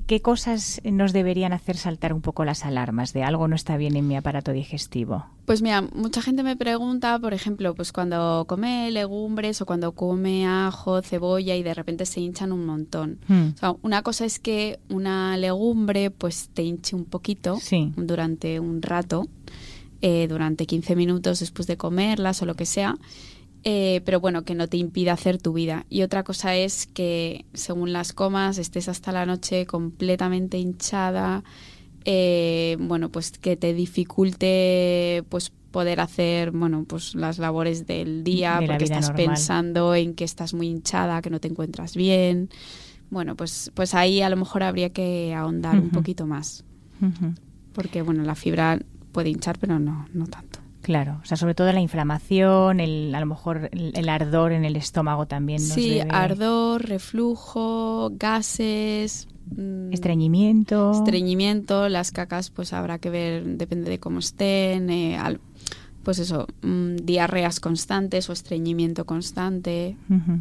qué, 0.06 0.22
cosas 0.22 0.80
nos 0.84 1.12
deberían 1.12 1.52
hacer 1.52 1.76
saltar 1.76 2.12
un 2.12 2.22
poco 2.22 2.44
las 2.44 2.64
alarmas 2.64 3.12
de 3.12 3.22
algo 3.22 3.48
no 3.48 3.56
está 3.56 3.76
bien 3.76 3.96
en 3.96 4.08
mi 4.08 4.16
aparato 4.16 4.52
digestivo? 4.52 5.26
Pues 5.44 5.60
mira, 5.60 5.82
mucha 5.82 6.22
gente 6.22 6.42
me 6.42 6.56
pregunta, 6.56 7.18
por 7.18 7.34
ejemplo, 7.34 7.74
pues 7.74 7.92
cuando 7.92 8.44
come 8.48 8.90
legumbres 8.90 9.60
o 9.60 9.66
cuando 9.66 9.92
come 9.92 10.46
ajo, 10.46 11.02
cebolla 11.02 11.54
y 11.56 11.62
de 11.62 11.74
repente 11.74 12.06
se 12.06 12.20
hinchan 12.20 12.52
un 12.52 12.64
montón. 12.64 13.18
Hmm. 13.28 13.50
una 13.82 14.02
cosa 14.02 14.24
es 14.24 14.38
que 14.38 14.78
una 14.88 15.36
legumbre 15.36 16.10
pues 16.10 16.50
te 16.54 16.62
hinche 16.62 16.96
un 16.96 17.04
poquito 17.04 17.58
durante 17.96 18.60
un 18.60 18.80
rato, 18.82 19.26
eh, 20.00 20.26
durante 20.28 20.66
15 20.66 20.96
minutos 20.96 21.40
después 21.40 21.66
de 21.66 21.76
comerlas 21.76 22.42
o 22.42 22.46
lo 22.46 22.54
que 22.54 22.66
sea 22.66 22.96
eh, 23.64 24.00
pero 24.04 24.20
bueno, 24.20 24.44
que 24.44 24.54
no 24.54 24.68
te 24.68 24.76
impida 24.76 25.12
hacer 25.12 25.38
tu 25.38 25.52
vida. 25.52 25.86
Y 25.88 26.02
otra 26.02 26.24
cosa 26.24 26.56
es 26.56 26.86
que 26.86 27.46
según 27.54 27.92
las 27.92 28.12
comas 28.12 28.58
estés 28.58 28.88
hasta 28.88 29.12
la 29.12 29.26
noche 29.26 29.66
completamente 29.66 30.58
hinchada, 30.58 31.44
eh, 32.04 32.76
bueno, 32.80 33.08
pues 33.10 33.30
que 33.32 33.56
te 33.56 33.74
dificulte 33.74 35.24
pues 35.28 35.52
poder 35.70 36.00
hacer, 36.00 36.50
bueno, 36.50 36.84
pues 36.86 37.14
las 37.14 37.38
labores 37.38 37.86
del 37.86 38.24
día 38.24 38.60
porque 38.66 38.84
estás 38.84 39.10
pensando 39.12 39.94
en 39.94 40.14
que 40.14 40.24
estás 40.24 40.54
muy 40.54 40.68
hinchada, 40.68 41.22
que 41.22 41.30
no 41.30 41.40
te 41.40 41.48
encuentras 41.48 41.96
bien. 41.96 42.50
Bueno, 43.10 43.36
pues, 43.36 43.70
pues 43.74 43.94
ahí 43.94 44.22
a 44.22 44.30
lo 44.30 44.36
mejor 44.36 44.62
habría 44.62 44.90
que 44.90 45.34
ahondar 45.34 45.78
un 45.78 45.90
poquito 45.90 46.26
más. 46.26 46.64
Porque, 47.72 48.02
bueno, 48.02 48.22
la 48.22 48.34
fibra 48.34 48.78
puede 49.12 49.30
hinchar, 49.30 49.58
pero 49.58 49.78
no, 49.78 50.06
no 50.12 50.26
tanto. 50.26 50.61
Claro, 50.82 51.20
o 51.22 51.24
sea, 51.24 51.36
sobre 51.36 51.54
todo 51.54 51.72
la 51.72 51.80
inflamación, 51.80 52.80
el, 52.80 53.14
a 53.14 53.20
lo 53.20 53.26
mejor 53.26 53.70
el, 53.72 54.08
ardor 54.08 54.50
en 54.50 54.64
el 54.64 54.74
estómago 54.74 55.26
también. 55.26 55.60
sí, 55.60 56.00
ardor, 56.00 56.84
reflujo, 56.88 58.10
gases. 58.14 59.28
Mm, 59.56 59.92
estreñimiento. 59.92 60.90
Estreñimiento, 60.92 61.88
las 61.88 62.10
cacas 62.10 62.50
pues 62.50 62.72
habrá 62.72 62.98
que 62.98 63.10
ver, 63.10 63.44
depende 63.44 63.90
de 63.90 64.00
cómo 64.00 64.18
estén, 64.18 64.90
eh, 64.90 65.18
pues 66.02 66.18
eso, 66.18 66.48
mm, 66.62 66.96
diarreas 66.96 67.60
constantes 67.60 68.28
o 68.28 68.32
estreñimiento 68.32 69.04
constante, 69.06 69.96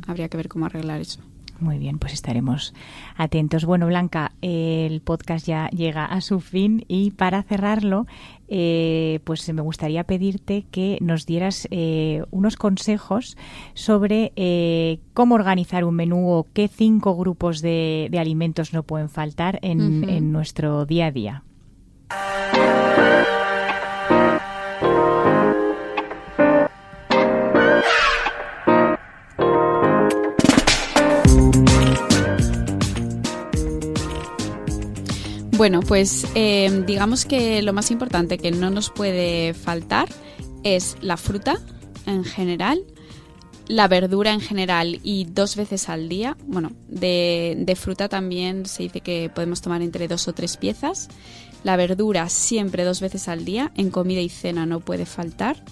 habría 0.08 0.28
que 0.28 0.38
ver 0.38 0.50
cómo 0.50 0.66
arreglar 0.66 1.02
eso. 1.02 1.22
Muy 1.62 1.78
bien, 1.78 2.00
pues 2.00 2.14
estaremos 2.14 2.74
atentos. 3.16 3.66
Bueno, 3.66 3.86
Blanca, 3.86 4.32
el 4.42 5.00
podcast 5.02 5.46
ya 5.46 5.70
llega 5.70 6.06
a 6.06 6.20
su 6.20 6.40
fin 6.40 6.84
y 6.88 7.12
para 7.12 7.44
cerrarlo, 7.44 8.08
eh, 8.48 9.20
pues 9.26 9.48
me 9.54 9.62
gustaría 9.62 10.04
pedirte 10.04 10.66
que 10.72 10.98
nos 11.02 11.28
dieras 11.28 11.68
eh, 11.70 12.24
unos 12.32 12.56
consejos 12.56 13.38
sobre 13.76 14.34
eh, 14.36 15.02
cómo 15.14 15.36
organizar 15.36 15.84
un 15.84 15.96
menú 15.96 16.32
o 16.32 16.48
qué 16.52 16.68
cinco 16.68 17.16
grupos 17.16 17.62
de, 17.62 18.10
alimentos 18.18 18.74
no 18.74 18.82
pueden 18.82 19.10
faltar 19.10 19.60
en 19.62 20.32
nuestro 20.32 20.88
día 20.88 21.06
a 21.08 21.12
día. 21.12 21.44
Bueno, 35.62 35.82
pues 35.82 36.26
em, 36.34 36.88
digamos 36.88 37.24
que 37.24 37.62
lo 37.62 37.72
más 37.72 37.92
importante 37.92 38.40
que 38.40 38.50
no 38.50 38.72
nos 38.72 38.90
puede 38.90 39.54
faltar 39.54 40.10
es 40.64 40.98
la 41.02 41.18
fruta 41.18 41.60
en 42.08 42.24
general, 42.24 42.84
la 43.68 43.88
verdura 43.88 44.34
en 44.34 44.42
general 44.42 45.00
y 45.04 45.26
dos 45.26 45.56
veces 45.56 45.88
al 45.88 46.10
día. 46.10 46.36
Bueno, 46.48 46.72
de, 46.88 47.78
fruta 47.80 48.10
también 48.10 48.66
se 48.66 48.82
dice 48.82 49.02
que 49.02 49.30
podemos 49.30 49.62
tomar 49.62 49.84
entre 49.84 50.08
dos 50.08 50.28
o 50.28 50.34
tres 50.34 50.58
piezas. 50.58 51.10
La 51.64 51.76
verdura 51.76 52.28
siempre 52.30 52.84
dos 52.84 53.00
veces 53.00 53.28
al 53.28 53.46
día, 53.46 53.72
en 53.76 53.92
comida 53.92 54.22
y 54.22 54.30
cena 54.30 54.66
no 54.66 54.80
puede 54.80 55.06
faltar. 55.06 55.64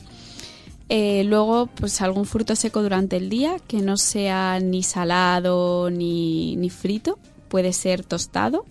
Eh, 0.89 1.23
luego, 1.23 1.65
pues 1.65 1.99
algún 2.03 2.27
fruto 2.27 2.55
seco 2.55 2.83
durante 2.83 3.17
el 3.17 3.27
día 3.27 3.57
que 3.67 3.81
no 3.81 3.97
sea 3.97 4.59
ni 4.59 4.83
salado 4.83 5.89
ni, 5.89 6.57
ni 6.57 6.69
frito, 6.69 7.17
puede 7.47 7.73
ser 7.73 8.03
tostado 8.03 8.67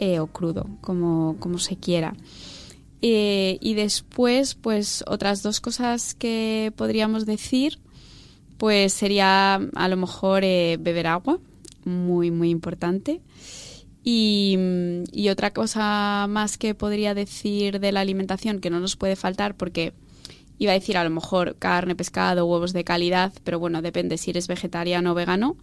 eh, 0.00 0.18
o 0.18 0.26
crudo, 0.26 0.66
como, 0.80 1.36
como 1.38 1.58
se 1.58 1.76
quiera. 1.76 2.14
Eh, 3.02 3.58
y 3.60 3.74
después, 3.74 4.54
pues 4.54 5.04
otras 5.06 5.42
dos 5.42 5.60
cosas 5.60 6.14
que 6.14 6.72
podríamos 6.74 7.26
decir, 7.26 7.78
pues 8.56 8.92
sería 8.92 9.54
a 9.54 9.88
lo 9.88 9.96
mejor 9.96 10.42
eh, 10.44 10.78
beber 10.80 11.06
agua, 11.06 11.38
muy, 11.84 12.30
muy 12.30 12.50
importante. 12.50 13.20
Y, 14.02 14.56
y, 15.12 15.28
otra 15.28 15.52
cosa 15.52 16.26
más 16.26 16.56
que 16.56 16.74
podría 16.74 17.12
decir 17.12 17.80
de 17.80 17.92
la 17.92 18.00
alimentación 18.00 18.60
que 18.60 18.70
no 18.70 18.80
nos 18.80 18.96
puede 18.96 19.14
faltar, 19.14 19.54
porque 19.54 19.92
iba 20.58 20.72
a 20.72 20.74
decir 20.74 20.96
a 20.96 21.04
lo 21.04 21.10
mejor 21.10 21.56
carne, 21.58 21.94
pescado, 21.94 22.46
huevos 22.46 22.72
de 22.72 22.84
calidad, 22.84 23.34
pero 23.44 23.58
bueno, 23.58 23.82
depende 23.82 24.16
si 24.16 24.30
eres 24.30 24.48
vegetariano 24.48 25.12
o 25.12 25.14
vegano, 25.14 25.56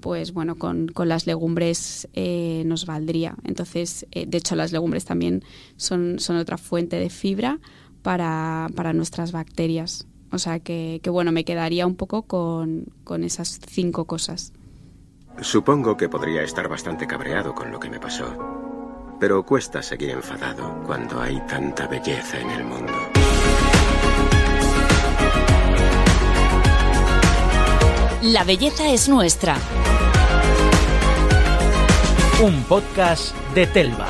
pues 0.00 0.32
bueno, 0.32 0.56
con, 0.56 0.88
con 0.88 1.08
las 1.08 1.26
legumbres 1.26 2.08
eh, 2.14 2.62
nos 2.66 2.86
valdría. 2.86 3.36
Entonces, 3.44 4.06
eh, 4.12 4.26
de 4.26 4.38
hecho, 4.38 4.56
las 4.56 4.72
legumbres 4.72 5.04
también 5.04 5.44
son, 5.76 6.18
son 6.18 6.36
otra 6.36 6.58
fuente 6.58 6.96
de 6.96 7.10
fibra 7.10 7.58
para, 8.02 8.68
para 8.74 8.92
nuestras 8.92 9.32
bacterias. 9.32 10.06
O 10.32 10.38
sea 10.38 10.60
que, 10.60 11.00
que, 11.02 11.10
bueno, 11.10 11.32
me 11.32 11.44
quedaría 11.44 11.86
un 11.86 11.96
poco 11.96 12.22
con, 12.22 12.86
con 13.04 13.24
esas 13.24 13.60
cinco 13.66 14.04
cosas. 14.04 14.52
Supongo 15.40 15.96
que 15.96 16.08
podría 16.08 16.42
estar 16.42 16.68
bastante 16.68 17.06
cabreado 17.06 17.54
con 17.54 17.70
lo 17.70 17.80
que 17.80 17.90
me 17.90 17.98
pasó. 17.98 18.36
Pero 19.18 19.44
cuesta 19.44 19.82
seguir 19.82 20.10
enfadado 20.10 20.82
cuando 20.86 21.20
hay 21.20 21.40
tanta 21.46 21.86
belleza 21.86 22.40
en 22.40 22.50
el 22.50 22.64
mundo. 22.64 23.19
La 28.22 28.44
belleza 28.44 28.90
es 28.90 29.08
nuestra. 29.08 29.56
Un 32.44 32.62
podcast 32.64 33.34
de 33.54 33.66
Telva. 33.66 34.08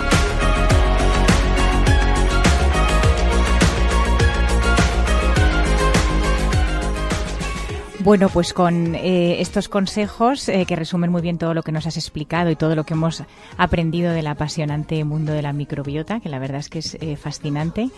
Bueno, 8.01 8.29
pues 8.31 8.53
con 8.53 8.97
eh, 8.97 9.41
estos 9.41 9.69
consejos 9.69 10.49
eh, 10.49 10.65
que 10.67 10.75
resumen 10.75 11.13
muy 11.13 11.23
bien 11.23 11.39
todo 11.39 11.55
lo 11.55 11.63
que 11.63 11.71
nos 11.71 11.87
has 11.87 11.97
explicado 11.97 12.51
y 12.51 12.57
todo 12.57 12.75
lo 12.75 12.83
que 12.83 12.95
hemos 12.95 13.23
aprendido 13.59 14.13
del 14.13 14.27
apasionante 14.27 15.05
mundo 15.05 15.33
de 15.33 15.43
la 15.43 15.53
microbiota, 15.53 16.19
que 16.19 16.31
la 16.31 16.41
verdad 16.41 16.59
es 16.59 16.69
que 16.69 16.81
es 16.81 16.97
eh, 17.01 17.15
fascinante. 17.15 17.91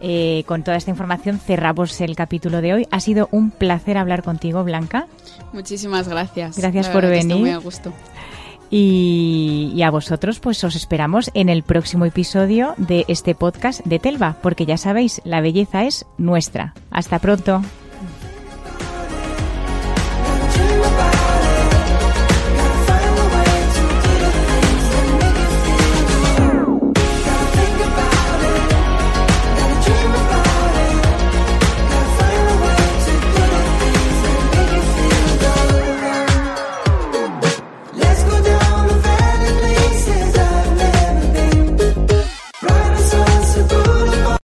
Eh, 0.00 0.44
con 0.46 0.62
toda 0.62 0.76
esta 0.76 0.90
información 0.90 1.38
cerramos 1.38 2.00
el 2.00 2.16
capítulo 2.16 2.60
de 2.60 2.74
hoy. 2.74 2.88
Ha 2.90 3.00
sido 3.00 3.28
un 3.32 3.50
placer 3.50 3.98
hablar 3.98 4.22
contigo, 4.22 4.64
Blanca. 4.64 5.06
Muchísimas 5.52 6.08
gracias. 6.08 6.56
Gracias 6.56 6.88
por 6.88 7.06
venir. 7.06 7.36
muy 7.36 7.50
a 7.50 7.58
gusto. 7.58 7.92
Y, 8.70 9.72
y, 9.74 9.82
a 9.82 9.90
vosotros, 9.90 10.38
pues 10.38 10.62
os 10.62 10.76
esperamos 10.76 11.30
en 11.34 11.48
el 11.48 11.64
próximo 11.64 12.04
episodio 12.04 12.74
de 12.76 13.04
este 13.08 13.34
podcast 13.34 13.84
de 13.84 13.98
Telva, 13.98 14.36
porque 14.42 14.64
ya 14.64 14.76
sabéis, 14.76 15.20
la 15.24 15.40
belleza 15.40 15.84
es 15.84 16.06
nuestra. 16.18 16.74
Hasta 16.92 17.18
pronto. 17.18 17.62